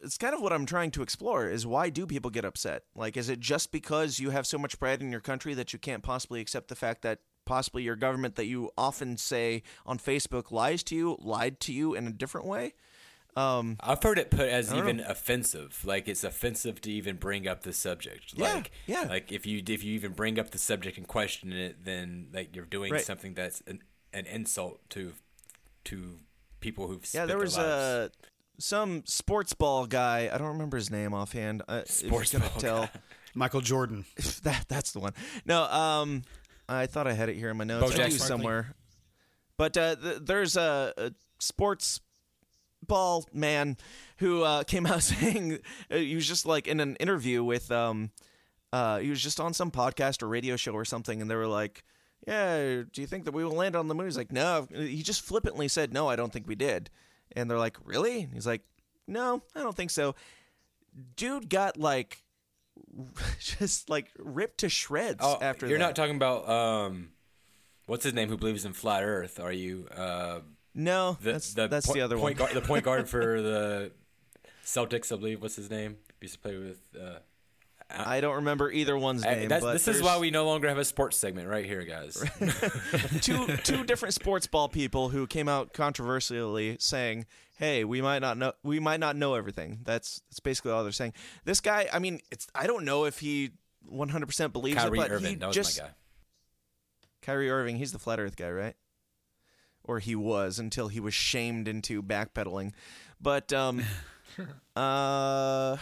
[0.00, 2.84] it's kind of what I'm trying to explore is why do people get upset?
[2.94, 5.78] Like, is it just because you have so much pride in your country that you
[5.78, 10.50] can't possibly accept the fact that possibly your government that you often say on Facebook
[10.50, 12.74] lies to you, lied to you in a different way?
[13.37, 15.05] Um, I've heard it put as even know.
[15.09, 15.83] offensive.
[15.85, 18.35] Like it's offensive to even bring up the subject.
[18.35, 19.03] Yeah, like, yeah.
[19.03, 22.55] Like if you if you even bring up the subject and question it, then like
[22.57, 23.05] you're doing Right.
[23.05, 25.12] something that's an, an insult to
[25.85, 26.16] to
[26.61, 27.68] people who've Yeah, spent there their was lives.
[27.68, 28.09] uh,
[28.59, 30.28] some sports ball guy.
[30.33, 31.62] I don't remember his name offhand.
[31.68, 32.81] Uh, Sports ball tell.
[32.83, 32.91] guy.
[33.35, 34.05] Michael Jordan.
[34.43, 35.14] that that's the one.
[35.47, 36.22] No, um,
[36.68, 37.95] I thought I had it here in my notes.
[37.97, 38.74] Bo I do somewhere.
[39.57, 42.01] But uh, th- there's a, a sports
[42.87, 43.76] ball man
[44.18, 45.59] who uh, came out saying
[45.91, 48.11] uh, he was just like in an interview with um,
[48.72, 51.47] uh, he was just on some podcast or radio show or something, and they were
[51.47, 51.85] like.
[52.26, 54.05] Yeah, do you think that we will land on the moon?
[54.05, 54.68] He's like, no.
[54.70, 56.91] He just flippantly said, no, I don't think we did.
[57.35, 58.28] And they're like, really?
[58.35, 58.61] He's like,
[59.07, 60.14] no, I don't think so.
[61.16, 62.22] Dude got like
[63.41, 65.85] just like ripped to shreds Oh, after you're that.
[65.87, 67.09] not talking about um,
[67.87, 69.41] what's his name who believes in flat Earth?
[69.41, 69.89] Are you?
[69.91, 70.41] Uh,
[70.75, 72.49] no, the, that's the that's point, the other point one.
[72.49, 73.93] Guard, the point guard for the
[74.64, 75.43] Celtics, I believe.
[75.43, 75.97] What's his name?
[76.21, 76.81] He used to play with.
[76.99, 77.18] Uh,
[77.93, 79.49] I don't remember either one's I- name.
[79.49, 82.23] this is why we no longer have a sports segment right here, guys.
[83.21, 87.27] two two different sports ball people who came out controversially saying,
[87.59, 90.93] "Hey, we might not know we might not know everything." That's that's basically all they're
[90.93, 91.14] saying.
[91.45, 93.51] This guy, I mean, it's I don't know if he
[93.93, 95.93] 100% believes Kyrie it, but Irving, he that was just my guy.
[97.23, 98.77] Kyrie Irving, he's the flat Earth guy, right?
[99.91, 102.74] Or he was until he was shamed into backpedaling.
[103.20, 103.82] But um,
[104.76, 105.76] uh,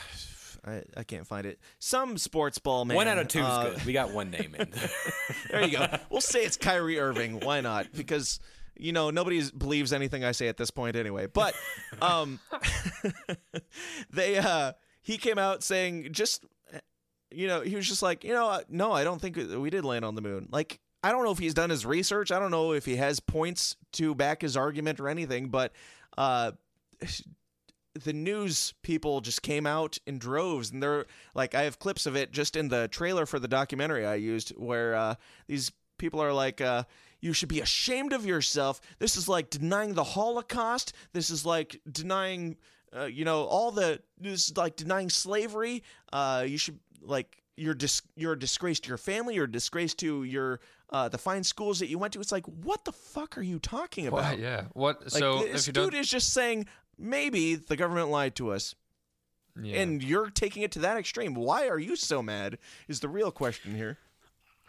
[0.64, 1.60] I, I can't find it.
[1.78, 2.96] Some sports ball man.
[2.96, 3.84] One out of two is uh, good.
[3.84, 4.70] We got one name in.
[4.70, 4.88] there
[5.50, 5.86] there you go.
[6.08, 7.40] We'll say it's Kyrie Irving.
[7.40, 7.92] Why not?
[7.92, 8.40] Because
[8.78, 11.26] you know nobody believes anything I say at this point anyway.
[11.26, 11.54] But
[12.00, 12.40] um,
[14.10, 16.46] they uh, he came out saying just
[17.30, 20.06] you know he was just like you know no I don't think we did land
[20.06, 20.48] on the moon.
[20.50, 22.32] Like I don't know if he's done his research.
[22.32, 25.48] I don't know if he has points to back his argument or anything.
[25.48, 25.72] But
[26.16, 26.52] uh,
[27.94, 32.14] the news people just came out in droves and they're like i have clips of
[32.14, 35.14] it just in the trailer for the documentary i used where uh,
[35.48, 36.84] these people are like uh,
[37.20, 41.80] you should be ashamed of yourself this is like denying the holocaust this is like
[41.90, 42.56] denying
[42.96, 45.82] uh, you know all the this is like denying slavery
[46.12, 49.94] uh, you should like you're dis- you're a disgrace to your family you're a disgrace
[49.94, 53.36] to your uh, the fine schools that you went to it's like what the fuck
[53.36, 54.64] are you talking about Why, yeah.
[54.72, 55.00] What?
[55.02, 56.66] like, so this if you dude don't, is just saying
[56.98, 58.74] maybe the government lied to us,
[59.60, 59.80] yeah.
[59.80, 61.34] and you're taking it to that extreme.
[61.34, 62.58] Why are you so mad?
[62.88, 63.98] Is the real question here.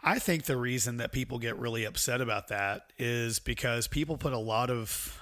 [0.02, 4.32] I think the reason that people get really upset about that is because people put
[4.32, 5.19] a lot of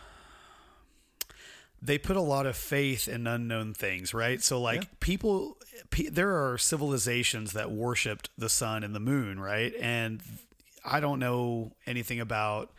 [1.81, 4.43] they put a lot of faith in unknown things, right?
[4.43, 5.57] So like people
[5.91, 9.73] pe- there are civilizations that worshiped the sun and the moon, right?
[9.81, 10.23] And
[10.85, 12.73] I don't know anything about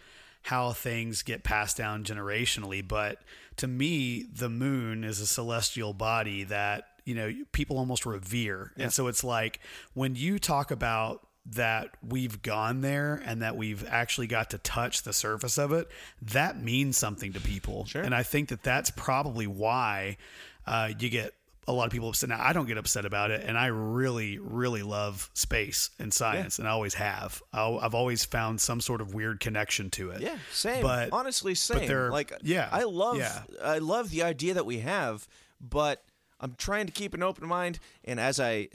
[0.44, 3.22] how things get passed down generationally, but
[3.58, 8.72] to me, the moon is a celestial body that, you know, people almost revere.
[8.76, 8.84] Yeah.
[8.84, 9.60] And so it's like
[9.94, 15.04] when you talk about that we've gone there and that we've actually got to touch
[15.04, 15.88] the surface of it,
[16.22, 17.86] that means something to people.
[17.86, 18.02] Sure.
[18.02, 20.18] And I think that that's probably why
[20.66, 21.34] uh, you get
[21.68, 22.30] a lot of people upset.
[22.30, 26.58] Now, I don't get upset about it, and I really, really love space and science,
[26.58, 27.44] and I always have.
[27.54, 30.22] i have always found some sort of weird connection to it.
[30.22, 30.82] Yeah, same.
[30.82, 31.88] But honestly, same.
[31.88, 33.44] they're- like, yeah, I love, yeah.
[33.62, 35.28] I love the idea that we have,
[35.62, 36.04] but
[36.40, 37.80] I'm trying to keep an open mind.
[38.04, 38.70] And as I,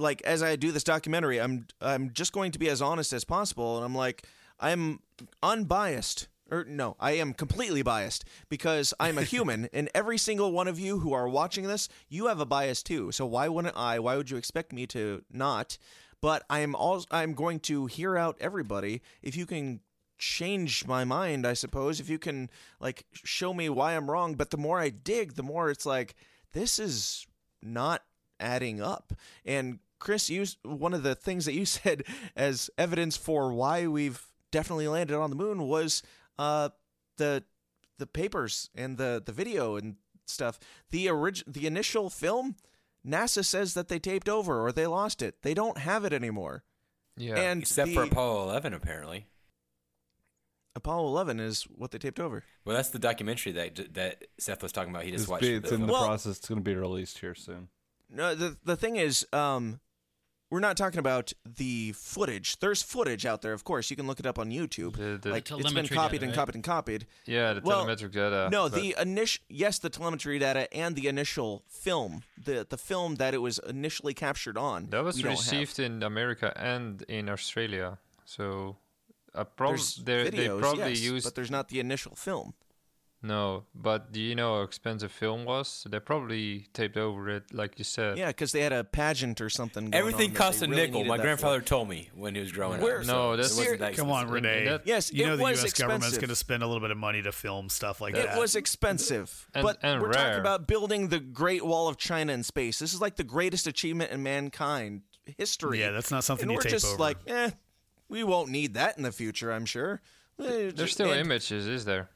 [0.00, 3.24] like, as I do this documentary, I'm, I'm just going to be as honest as
[3.24, 3.76] possible.
[3.76, 4.26] And I'm like,
[4.58, 5.00] I'm
[5.42, 6.28] unbiased.
[6.50, 10.80] Or no, I am completely biased because I'm a human, and every single one of
[10.80, 13.12] you who are watching this, you have a bias too.
[13.12, 14.00] So why wouldn't I?
[14.00, 15.78] Why would you expect me to not?
[16.20, 19.00] But I'm all I'm going to hear out everybody.
[19.22, 19.80] If you can
[20.18, 22.00] change my mind, I suppose.
[22.00, 25.42] If you can like show me why I'm wrong, but the more I dig, the
[25.42, 26.14] more it's like
[26.52, 27.26] this is
[27.62, 28.02] not
[28.38, 29.12] adding up.
[29.44, 32.02] And Chris, you one of the things that you said
[32.34, 34.20] as evidence for why we've
[34.50, 36.02] definitely landed on the moon was
[36.38, 36.70] uh
[37.18, 37.44] the
[37.98, 39.94] the papers and the the video and
[40.26, 40.58] stuff.
[40.90, 42.56] The orig- the initial film,
[43.06, 45.42] NASA says that they taped over or they lost it.
[45.42, 46.64] They don't have it anymore.
[47.16, 49.26] Yeah, and except for Apollo 11, apparently.
[50.76, 52.44] Apollo 11 is what they taped over.
[52.64, 55.02] Well, that's the documentary that that Seth was talking about.
[55.04, 55.42] He just It's, watched.
[55.42, 56.06] be- it's the in the film.
[56.06, 56.38] process.
[56.38, 57.68] It's going to be released here soon.
[58.08, 59.80] No, the the thing is, um,
[60.50, 62.58] we're not talking about the footage.
[62.58, 63.88] There's footage out there, of course.
[63.90, 64.96] You can look it up on YouTube.
[65.22, 66.34] the- like it's been copied data, and right?
[66.34, 67.06] copied and copied.
[67.24, 68.48] Yeah, the Well, telemetric data.
[68.50, 73.14] No, but- the initial yes, the telemetry data and the initial film, the the film
[73.16, 74.86] that it was initially captured on.
[74.90, 75.38] That was we don't have.
[75.40, 77.98] received in America and in Australia.
[78.24, 78.76] So,
[79.34, 82.54] uh, prob- they they probably yes, used but there's not the initial film.
[83.22, 83.64] No.
[83.74, 85.86] But do you know how expensive film was?
[85.88, 88.16] They probably taped over it, like you said.
[88.18, 89.90] Yeah, because they had a pageant or something.
[89.90, 91.04] Going Everything on cost a really nickel.
[91.04, 91.66] My grandfather for.
[91.66, 93.06] told me when he was growing Where- up.
[93.06, 94.32] No, so that's- it wasn't that Come on, expensive.
[94.52, 94.64] Renee.
[94.70, 95.72] that- Yes, you know it the was U.S.
[95.74, 98.38] government's going to spend a little bit of money to film stuff like It that.
[98.38, 102.42] was expensive, And- but and we're talking about building the Great Wall of China in
[102.42, 102.78] space.
[102.78, 105.02] This is like the greatest achievement in mankind
[105.36, 105.80] history.
[105.80, 106.96] Yeah, that's not something and you we're tape just over.
[106.98, 107.50] like, eh,
[108.08, 109.52] we won't need that in the future.
[109.52, 110.00] I'm sure.
[110.38, 112.08] There's still and- images, is there?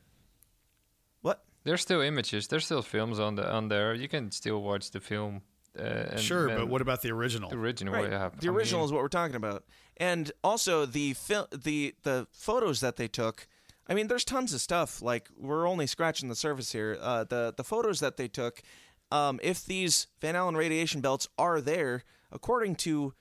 [1.65, 1.71] What?
[1.71, 2.49] There's still images.
[2.49, 3.95] There's still films on the on there.
[3.95, 5.43] You can still watch the film.
[5.77, 7.51] Uh, and, sure, but what about the original?
[7.51, 7.95] the original?
[7.95, 8.11] Right.
[8.11, 9.65] yeah, The I original mean, is what we're talking about,
[9.97, 13.49] and also the fil- the the photos that they took.
[13.89, 15.03] I mean, there's tons of stuff.
[15.03, 16.97] Like we're only scratching the surface here.
[17.01, 18.63] Uh, the the photos that they took.
[19.11, 23.15] Um, if these Van Allen radiation belts are there, according to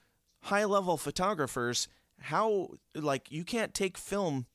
[0.43, 1.87] high level photographers,
[2.19, 4.45] how like you can't take film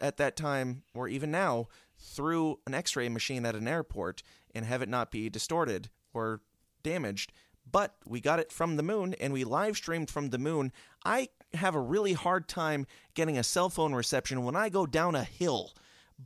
[0.00, 1.66] at that time or even now
[1.98, 4.22] through an X-ray machine at an airport
[4.54, 6.40] and have it not be distorted or
[6.82, 7.32] damaged.
[7.70, 10.72] But we got it from the moon and we live streamed from the moon.
[11.04, 15.14] I have a really hard time getting a cell phone reception when I go down
[15.14, 15.72] a hill.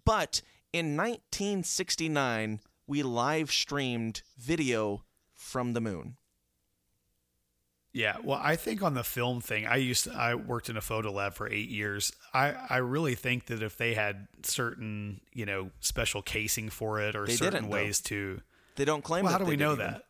[0.04, 0.42] But
[0.72, 5.04] in 1969, we live streamed video
[5.34, 6.16] from the moon.
[7.95, 10.80] Yeah, well, I think on the film thing, I used to, I worked in a
[10.80, 12.11] photo lab for eight years.
[12.32, 17.14] I I really think that if they had certain you know special casing for it
[17.14, 17.76] or They certain didn't, though.
[17.76, 18.40] ways to,
[18.76, 19.86] They don't claim well, how do we know even.
[19.86, 20.05] that?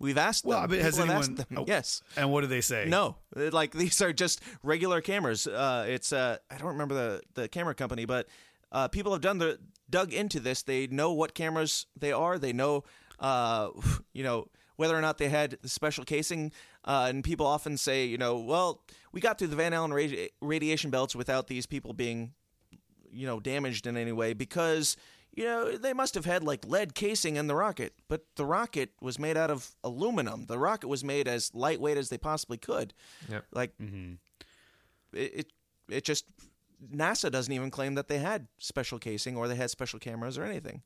[0.00, 0.50] We've asked them.
[0.50, 1.16] Well, I mean, has anyone?
[1.18, 1.46] asked them.
[1.58, 2.02] oh, Yes.
[2.16, 2.86] And what do they say?
[2.88, 5.46] No, like these are just regular cameras.
[5.46, 8.26] Uh, it's uh, I don't remember the the camera company, but
[8.72, 10.62] uh, people have done the dug into this.
[10.62, 12.36] They know what cameras they are.
[12.38, 12.82] They know,
[13.20, 13.68] uh,
[14.12, 14.48] you know,
[14.82, 16.50] whether or not they had the special casing.
[16.84, 20.30] Uh, and people often say, you know, well, we got through the Van Allen radi-
[20.40, 22.32] radiation belts without these people being,
[23.12, 24.96] you know, damaged in any way because.
[25.34, 28.90] You know, they must have had like lead casing in the rocket, but the rocket
[29.00, 30.44] was made out of aluminum.
[30.44, 32.92] The rocket was made as lightweight as they possibly could.
[33.30, 33.44] Yep.
[33.50, 34.12] Like Mm-hmm.
[35.14, 35.46] it, it
[35.88, 36.26] it just
[36.94, 40.44] NASA doesn't even claim that they had special casing or they had special cameras or
[40.44, 40.82] anything.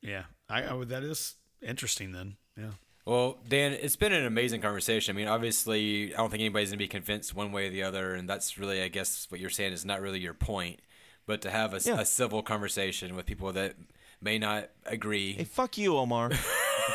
[0.00, 2.12] Yeah, I, I would- that is interesting.
[2.12, 2.70] Then, yeah.
[3.06, 5.14] Well, Dan, it's been an amazing conversation.
[5.14, 7.84] I mean, obviously, I don't think anybody's going to be convinced one way or the
[7.84, 10.80] other, and that's really, I guess, what you're saying is not really your point.
[11.24, 12.00] But to have a, Yeah.
[12.00, 13.76] a civil conversation with people that
[14.20, 15.34] may not agree.
[15.34, 16.32] Hey, fuck you, Omar.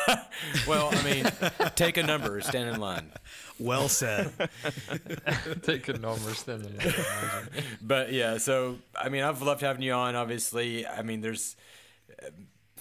[0.66, 1.26] well, I mean,
[1.76, 3.10] take a number, stand in line.
[3.58, 4.32] Well said.
[5.62, 7.48] Take a number, stand in line.
[7.82, 10.16] but yeah, so I mean, I've loved having you on.
[10.16, 11.56] Obviously, I mean, there's
[12.22, 12.30] uh,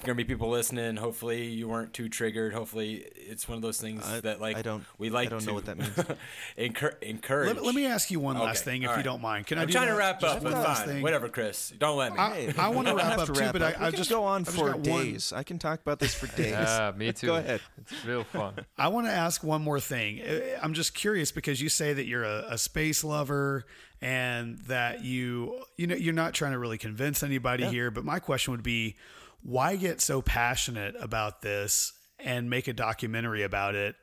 [0.04, 0.96] gonna be people listening.
[0.98, 2.54] Hopefully, you weren't too triggered.
[2.54, 5.28] Hopefully, it's one of those things I- that like I don't- we like.
[5.28, 5.92] I don't to know what that means.
[6.58, 7.56] Encour- encourage.
[7.56, 9.48] Let, let me ask you one Okay, last thing, if all you don't mind.
[9.48, 9.94] Can I I'm trying that?
[9.94, 10.88] to wrap up, but fine.
[10.88, 11.02] thing.
[11.02, 11.74] Whatever, Chris.
[11.78, 12.20] Don't let me.
[12.20, 13.76] I, I want to wrap up to too, but up.
[13.78, 15.32] I, we I just go on for got one- days.
[15.34, 16.52] I can talk about this for days.
[16.52, 17.28] Yeah, me too.
[17.28, 17.62] Go ahead.
[17.78, 18.54] It's real fun.
[18.78, 20.22] I want to ask one more thing.
[20.22, 23.66] Uh, I'm just curious because you say that you're a, a space lover
[24.02, 27.92] and that you you know you're not trying to really convince anybody here.
[27.92, 28.96] But my question would be,
[29.44, 33.96] why get so passionate about this and make a documentary about it?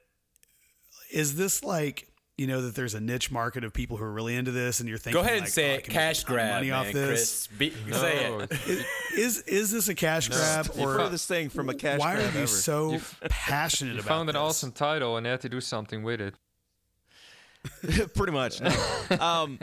[1.12, 4.36] Is this like you know that there's a niche market of people who are really
[4.36, 5.84] into this, and you're thinking, Go ahead and like, say oh, it.
[5.84, 7.47] can make a Cash grab, money man, off this.
[7.49, 7.59] Chris.
[7.59, 8.53] Be, say it.
[9.18, 12.14] Is, is is this a cash grab The or furthest thing from a cash why
[12.14, 12.47] grab are you ever.
[12.47, 14.41] so passionate You about found an this?
[14.41, 16.34] awesome title and had to do something with it.
[18.14, 18.61] Pretty much.
[18.61, 18.70] No,
[19.18, 19.59] um,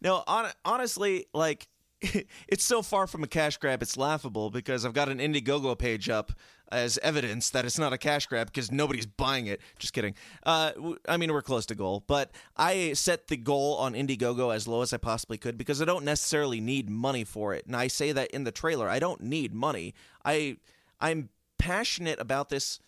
[0.00, 1.66] no on, honestly, like
[2.48, 6.08] it's so far from a cash grab, it's laughable because I've got an Indiegogo page
[6.08, 6.32] up
[6.72, 9.60] as evidence that it's not a cash grab because nobody's buying it.
[9.78, 10.14] Just kidding.
[10.44, 10.72] Uh,
[11.08, 14.82] I mean, we're close to goal, but I set the goal on Indiegogo as low
[14.82, 18.12] as I possibly could because I don't necessarily need money for it, and I say
[18.12, 18.88] that in the trailer.
[18.88, 19.94] I don't need money.
[20.24, 20.56] I
[21.00, 21.28] I'm
[21.58, 22.80] passionate about this.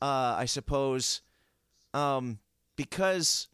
[0.00, 1.22] Uh, I suppose
[1.94, 2.38] um,
[2.76, 3.48] because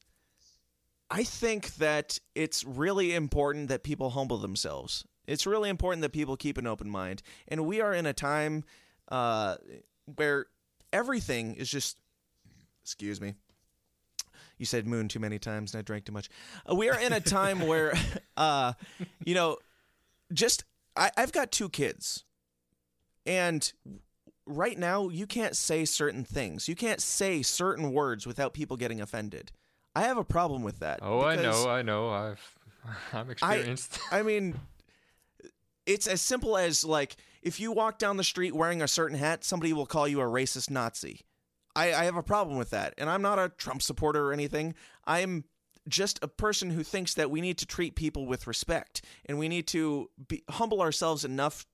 [1.11, 5.05] I think that it's really important that people humble themselves.
[5.27, 7.23] It's really important that people keep an open mind.
[7.49, 8.65] And we are in a time
[9.09, 9.57] uh,
[10.17, 10.47] where
[10.93, 11.99] everything is just,
[12.83, 13.35] excuse me.
[14.59, 16.29] You said moon too many times and I drank too much.
[16.71, 17.95] Uh, we are in a time where,
[18.37, 18.75] uh,
[19.25, 19.57] you know,
[20.33, 20.65] just,
[20.97, 22.25] I, I've got two kids.
[23.27, 23.73] And
[24.47, 26.69] right now, you can't say certain things.
[26.69, 29.53] You can't say certain words without people getting offended.
[29.95, 31.01] I have a problem with that.
[31.03, 32.11] Oh, I know, I know.
[32.11, 32.59] I've
[33.13, 33.99] I'm I, experienced.
[34.11, 34.59] I mean,
[35.87, 39.45] it's as simple as like if you walk down the street wearing a certain hat,
[39.45, 41.23] somebody will call you a racist Nazi.
[41.75, 44.75] I, I have a problem with that, and I'm not a Trump supporter or anything.
[45.07, 45.45] I'm
[45.89, 49.49] just a person who thinks that we need to treat people with respect, and we
[49.49, 51.67] need to be, humble ourselves enough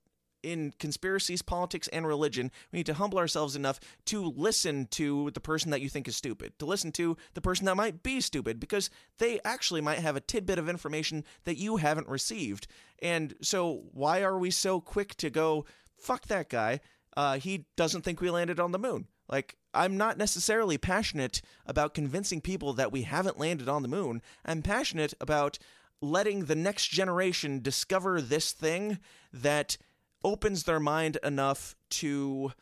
[0.46, 5.40] in conspiracies, politics, and religion, we need to humble ourselves enough to listen to the
[5.40, 8.60] person that you think is stupid, to listen to the person that might be stupid,
[8.60, 8.88] because
[9.18, 12.66] they actually might have a tidbit of information that you haven't received.
[13.02, 15.66] And so, why are we so quick to go,
[15.98, 16.80] fuck that guy?
[17.16, 19.08] Uh, he doesn't think we landed on the moon.
[19.28, 24.22] Like, I'm not necessarily passionate about convincing people that we haven't landed on the moon.
[24.44, 25.58] I'm passionate about
[26.00, 28.98] letting the next generation discover this thing
[29.32, 29.76] that
[30.24, 32.52] opens their mind enough to,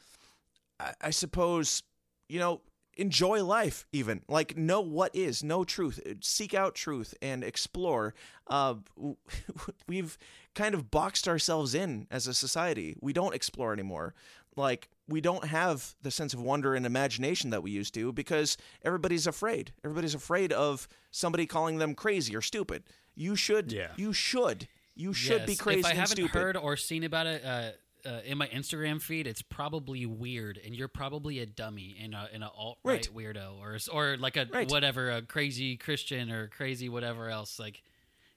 [0.80, 1.82] I, I suppose,
[2.28, 2.60] you know,
[2.96, 8.14] enjoy life even like know what is know truth seek out truth and explore.
[8.46, 8.74] Uh
[9.88, 10.16] we've
[10.54, 12.96] kind of boxed ourselves in as a society.
[13.00, 14.14] We don't explore anymore.
[14.56, 18.56] Like we don't have the sense of wonder and imagination that we used to because
[18.84, 19.72] everybody's afraid.
[19.84, 22.84] Everybody's afraid of somebody calling them crazy or stupid.
[23.16, 23.88] You should Yeah.
[23.96, 25.60] you should you should be Yes.
[25.60, 27.70] crazy If I haven't stupid heard or seen about it uh,
[28.06, 32.28] uh, in my Instagram feed, it's probably weird, and you're probably a dummy and a,
[32.32, 33.34] and a alt right Right.
[33.34, 34.70] weirdo, or or like a Right.
[34.70, 37.58] whatever, a crazy Christian or crazy whatever else.
[37.58, 37.82] Like,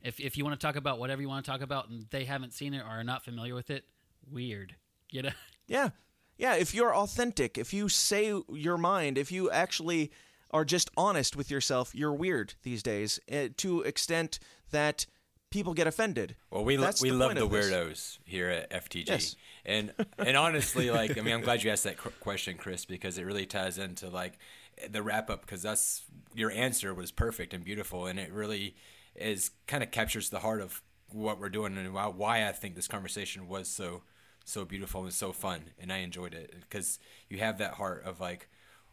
[0.02, 2.24] if if you want to talk about whatever you want to talk about, and they
[2.26, 3.86] haven't seen it or are not familiar with it,
[4.30, 4.76] weird.
[5.12, 5.30] You know.
[5.68, 5.90] Yeah.
[6.38, 10.12] Yeah, if you're authentic, if you say your mind, if you actually
[10.52, 14.40] are just honest with yourself, you're weird these days uh, to extent
[14.72, 15.08] that
[15.50, 16.36] people get offended.
[16.52, 17.72] Well, we lo- we the love the of this.
[17.72, 19.36] weirdos here at FTG, Yes.
[19.66, 23.18] and and honestly, like I mean, I'm glad you asked that qu- question, Chris, because
[23.18, 24.38] it really ties into like
[24.90, 25.42] the wrap up.
[25.42, 28.76] Because that's your answer was perfect and beautiful, and it really
[29.16, 32.76] is kind of captures the heart of what we're doing and why, why I think
[32.76, 34.04] this conversation was so
[34.46, 37.00] so beautiful and so fun, and I enjoyed it because
[37.30, 38.50] you have that heart of like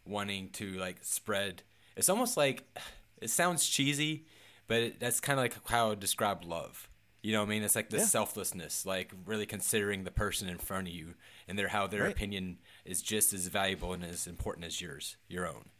[0.06, 1.62] wanting to like spread.
[1.96, 2.64] It's almost like
[3.20, 4.24] it sounds cheesy,
[4.66, 6.88] but it, that's kind of like how I describe love.
[7.22, 7.62] You know what I mean?
[7.62, 8.04] It's like the Yeah.
[8.04, 11.14] selflessness, like really considering the person in front of you
[11.48, 12.12] and their how their Right.
[12.12, 15.70] opinion is just as valuable and as important as yours, your own.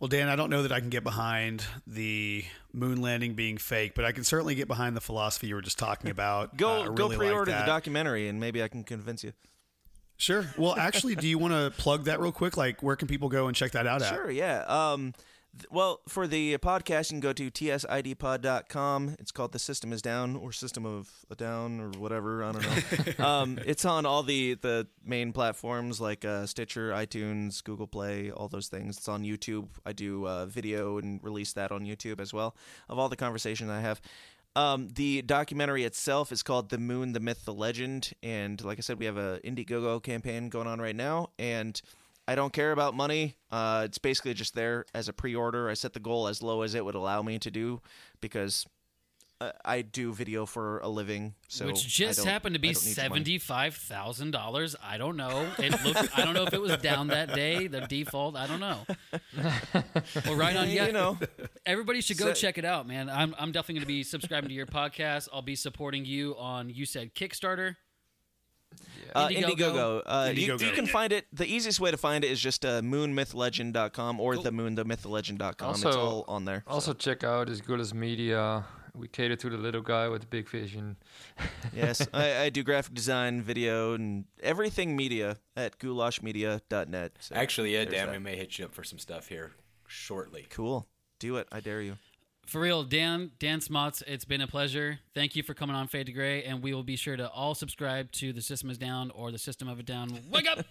[0.00, 3.94] Well, Dan, I don't know that I can get behind the moon landing being fake,
[3.96, 6.56] but I can certainly get behind the philosophy you were just talking about.
[6.56, 9.32] Go Uh, I go pre-order the documentary and maybe I can convince you.
[10.16, 10.46] Sure.
[10.56, 12.56] Well, actually, do you want to plug that real quick?
[12.56, 14.12] Like, where can people go and check that out at?
[14.14, 14.64] Sure, yeah.
[14.66, 15.24] Um, th-
[15.70, 19.16] well, for the podcast, you can go to tsidpod.com.
[19.18, 22.44] It's called The System is Down or System of a Down or whatever.
[22.44, 23.24] I don't know.
[23.24, 28.48] um, it's on all the, the main platforms like uh, Stitcher, iTunes, Google Play, all
[28.48, 28.98] those things.
[28.98, 29.68] It's on YouTube.
[29.84, 32.54] I do uh, video and release that on YouTube as well
[32.88, 34.00] of all the conversation I have.
[34.56, 38.80] Um, the documentary itself is called "The Moon, the Myth, the Legend," and like I
[38.80, 41.80] said, we have a Indiegogo campaign going on right now, and
[42.28, 43.36] I don't care about money.
[43.50, 45.70] Uh, it's basically just there as a pre-order.
[45.70, 47.80] I set the goal as low as it would allow me to do
[48.20, 48.66] because
[49.40, 51.34] uh, I do video for a living.
[51.48, 53.08] So Which just happened to be don't need the money.
[53.08, 54.76] seventy-five thousand dollars.
[54.82, 55.48] I don't know.
[55.58, 56.18] It looked.
[56.18, 57.66] I don't know if it was down that day.
[57.66, 58.36] The default.
[58.36, 58.80] I don't know.
[60.26, 60.68] well, right on.
[60.68, 61.18] Yeah, You know.
[61.64, 63.08] everybody should go So- check it out, man.
[63.08, 65.28] I'm I'm definitely going to be subscribing to your podcast.
[65.32, 66.68] I'll be supporting you on.
[66.68, 67.76] You said Kickstarter.
[69.14, 69.56] Uh, Indiegogo.
[69.56, 70.02] Indiegogo.
[70.06, 70.60] Uh, You, Indiegogo.
[70.66, 71.26] you can find it.
[71.32, 75.70] The easiest way to find it is just uh, moonmythlegend.com or the moon the moonthemythlegend.com.
[75.70, 76.62] it's Also- all on there.
[76.66, 78.64] Also, check out As Good as Media.
[78.94, 80.96] We cater to the little guy with the big vision.
[81.74, 87.12] yes, I, I do graphic design, video, and everything media at goulashmedia.net.
[87.20, 88.12] So Actually, yeah, there's Dan, that.
[88.12, 89.52] we may hit you up for some stuff here
[89.86, 90.46] shortly.
[90.50, 90.86] Cool.
[91.20, 91.46] Do it.
[91.52, 91.96] I dare you.
[92.48, 95.00] For real, Dan, Dan Smots, it's been a pleasure.
[95.14, 97.54] Thank you for coming on Fade to Gray, and we will be sure to all
[97.54, 100.18] subscribe to The System is Down or The System of a Down.
[100.30, 100.64] Wake up!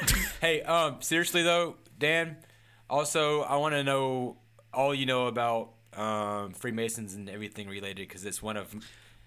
[0.40, 2.38] hey, um, seriously though, Dan.
[2.88, 4.38] Also, I want to know
[4.72, 8.74] all you know about um, Freemasons and everything related because it's one of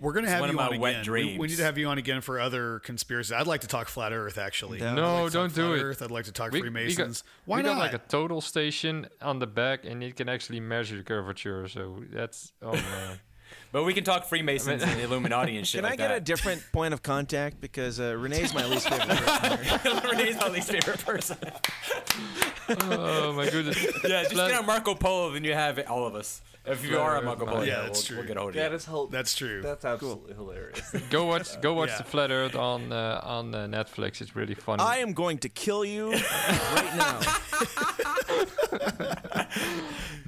[0.04, 1.00] We're gonna it's have one you of my on wet again.
[1.02, 1.40] We, dreams.
[1.40, 3.32] we need to have you on again for other conspiracies.
[3.32, 4.38] I'd like to talk flat Earth.
[4.38, 4.98] Actually, Down.
[5.00, 5.84] I'd No, like don't do flat it.
[5.84, 6.02] Earth.
[6.02, 6.98] I'd like to talk We- Freemasons.
[6.98, 7.70] We got, Why we not?
[7.76, 11.68] got like a total station on the back, and it can actually measure the curvature.
[11.70, 13.20] So that's oh man.
[13.74, 16.64] But we can talk Freemasons and Illuminati and shit Can like I get a different
[16.72, 17.60] point of contact?
[17.60, 20.10] Because uh, Renee's my least favorite person.
[20.12, 21.38] Renee's my least favorite person.
[22.70, 23.84] oh my goodness.
[24.04, 26.42] Yeah, just Let- get on Marco Polo, then you have all of us.
[26.66, 28.18] If you are a Marco Polo, Yeah, yeah, that's we'll, true.
[28.18, 28.76] we'll get a hold of you.
[28.78, 29.62] is hel- That's true.
[29.62, 30.92] That's absolutely hilarious.
[31.10, 31.98] Go watch, go watch Yeah.
[31.98, 34.22] the Flat Earth on uh, on uh, Netflix.
[34.22, 34.82] It's really funny.
[34.82, 37.20] I am going to kill you right now.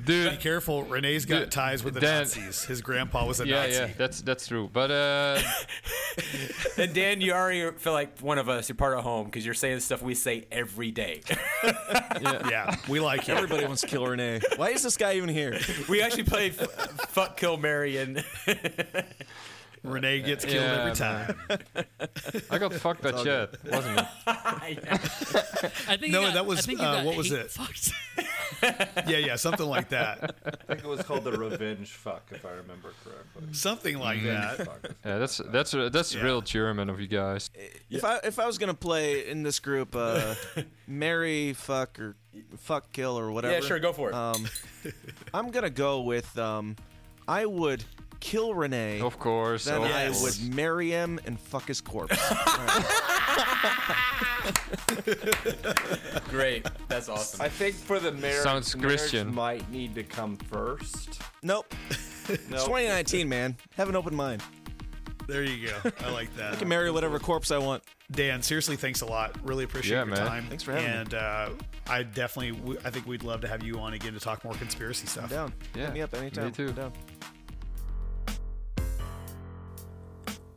[0.04, 0.84] Dude, Be careful.
[0.84, 2.64] Renee's got Dude, ties with the Dan- Nazis.
[2.66, 3.72] His grandpa was a yeah, Nazi.
[3.74, 4.70] yeah, that's that's true.
[4.72, 5.42] But uh,
[6.78, 8.70] And Dan, you already feel like one of us.
[8.70, 11.22] You're part of home because you're saying stuff we say every day.
[11.64, 13.34] yeah, Yeah, we like you.
[13.34, 14.42] Everybody wants to kill Renee.
[14.58, 15.58] Why is this guy even here?
[15.90, 16.70] we actually played f-
[17.10, 18.24] Fuck, Kill, Marry, and
[19.86, 21.36] Renee gets killed Yeah, every time.
[22.50, 24.06] I got fucked that chat, wasn't it?
[25.88, 27.52] I think No, got, that was, I think uh, what was it?
[27.52, 27.92] fucked.
[29.08, 30.36] Yeah, yeah, something like that.
[30.46, 33.54] I think it was called the revenge fuck, if I remember correctly.
[33.54, 34.96] Something like Revenge that.
[35.06, 36.24] Yeah, that's that's that's Yeah.
[36.24, 37.52] real German of you guys.
[37.92, 40.34] If I if I was gonna play in this group, uh,
[40.88, 42.16] marry, fuck, or
[42.58, 43.54] fuck, kill, or whatever.
[43.54, 44.16] yeah, sure, go for it.
[44.16, 44.48] Um,
[45.34, 46.76] I'm gonna go with um,
[47.28, 47.84] I would
[48.26, 49.02] kill Renee.
[49.02, 49.66] Of course.
[49.66, 50.42] Then of I course.
[50.42, 52.18] would marry him and fuck his corpse.
[56.30, 57.42] Great, that's awesome.
[57.42, 59.34] I think for the marriage, Sounds the marriage Christian.
[59.34, 61.22] might need to come first.
[61.44, 61.74] nope.
[62.28, 63.56] It's 2019, man.
[63.78, 64.42] Have an open mind.
[65.28, 65.92] There you go.
[66.04, 66.54] I like that.
[66.54, 67.84] I can marry whatever corpse I want.
[68.12, 69.36] Dan, seriously, thanks a lot.
[69.44, 70.26] Really appreciate Yeah, your man.
[70.26, 70.46] time.
[70.50, 70.98] Thanks for having me.
[70.98, 71.50] and, uh,
[71.88, 74.56] I definitely, w- I think we'd love to have you on again to talk more
[74.56, 75.26] conspiracy stuff.
[75.26, 75.54] I'm down.
[75.76, 76.46] Yeah, Hit me up anytime.
[76.46, 76.70] me too.
[76.70, 76.94] I'm down.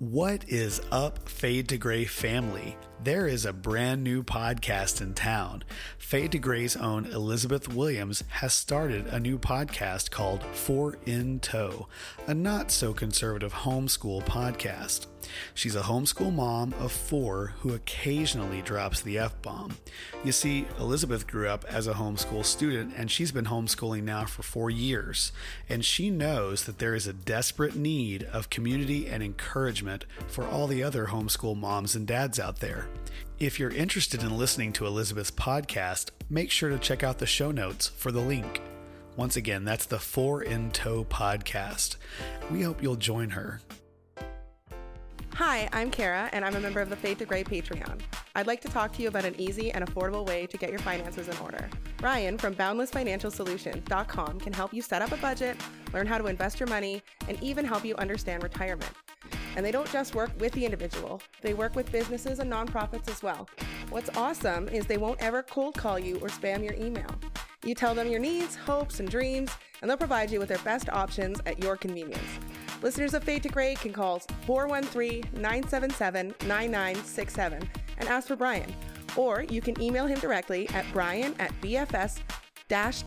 [0.00, 2.76] What is up, Fade to Gray family?
[3.02, 5.64] There is a brand new podcast in town.
[5.98, 11.88] Fade to Gray's own Elizabeth Williams has started a new podcast called Four in Tow,
[12.28, 15.06] a not so conservative homeschool podcast.
[15.54, 19.76] She's a homeschool mom of four who occasionally drops the F bomb.
[20.24, 24.42] You see, Elizabeth grew up as a homeschool student and she's been homeschooling now for
[24.42, 25.32] four years.
[25.68, 30.66] And she knows that there is a desperate need of community and encouragement for all
[30.66, 32.88] the other homeschool moms and dads out there.
[33.38, 37.50] If you're interested in listening to Elizabeth's podcast, make sure to check out the show
[37.52, 38.60] notes for the link.
[39.18, 41.96] Once again, that's the Four in Tow podcast.
[42.52, 43.60] We hope you'll join her.
[45.38, 48.00] Hi, I'm Kara, and I'm a member of the Fade to Gray Patreon.
[48.34, 50.80] I'd like to talk to you about an easy and affordable way to get your
[50.80, 51.70] finances in order.
[52.02, 55.56] Ryan from BoundlessFinancialSolutions.com can help you set up a budget,
[55.92, 58.90] learn how to invest your money, and even help you understand retirement.
[59.54, 63.22] And they don't just work with the individual, they work with businesses and nonprofits as
[63.22, 63.48] well.
[63.90, 67.14] What's awesome is they won't ever cold call you or spam your email.
[67.64, 69.52] You tell them your needs, hopes, and dreams,
[69.82, 72.40] and they'll provide you with their best options at your convenience.
[72.82, 77.68] Listeners of Fade to Gray can call 413 977 9967
[77.98, 78.74] and ask for Brian.
[79.16, 82.20] Or you can email him directly at brian at bfs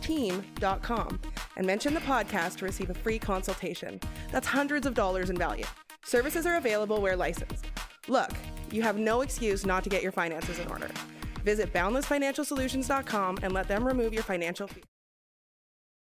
[0.02, 1.20] team.com
[1.56, 4.00] and mention the podcast to receive a free consultation.
[4.32, 5.66] That's hundreds of dollars in value.
[6.04, 7.66] Services are available where licensed.
[8.08, 8.32] Look,
[8.72, 10.90] you have no excuse not to get your finances in order.
[11.44, 14.70] Visit boundlessfinancialsolutions.com and let them remove your financial.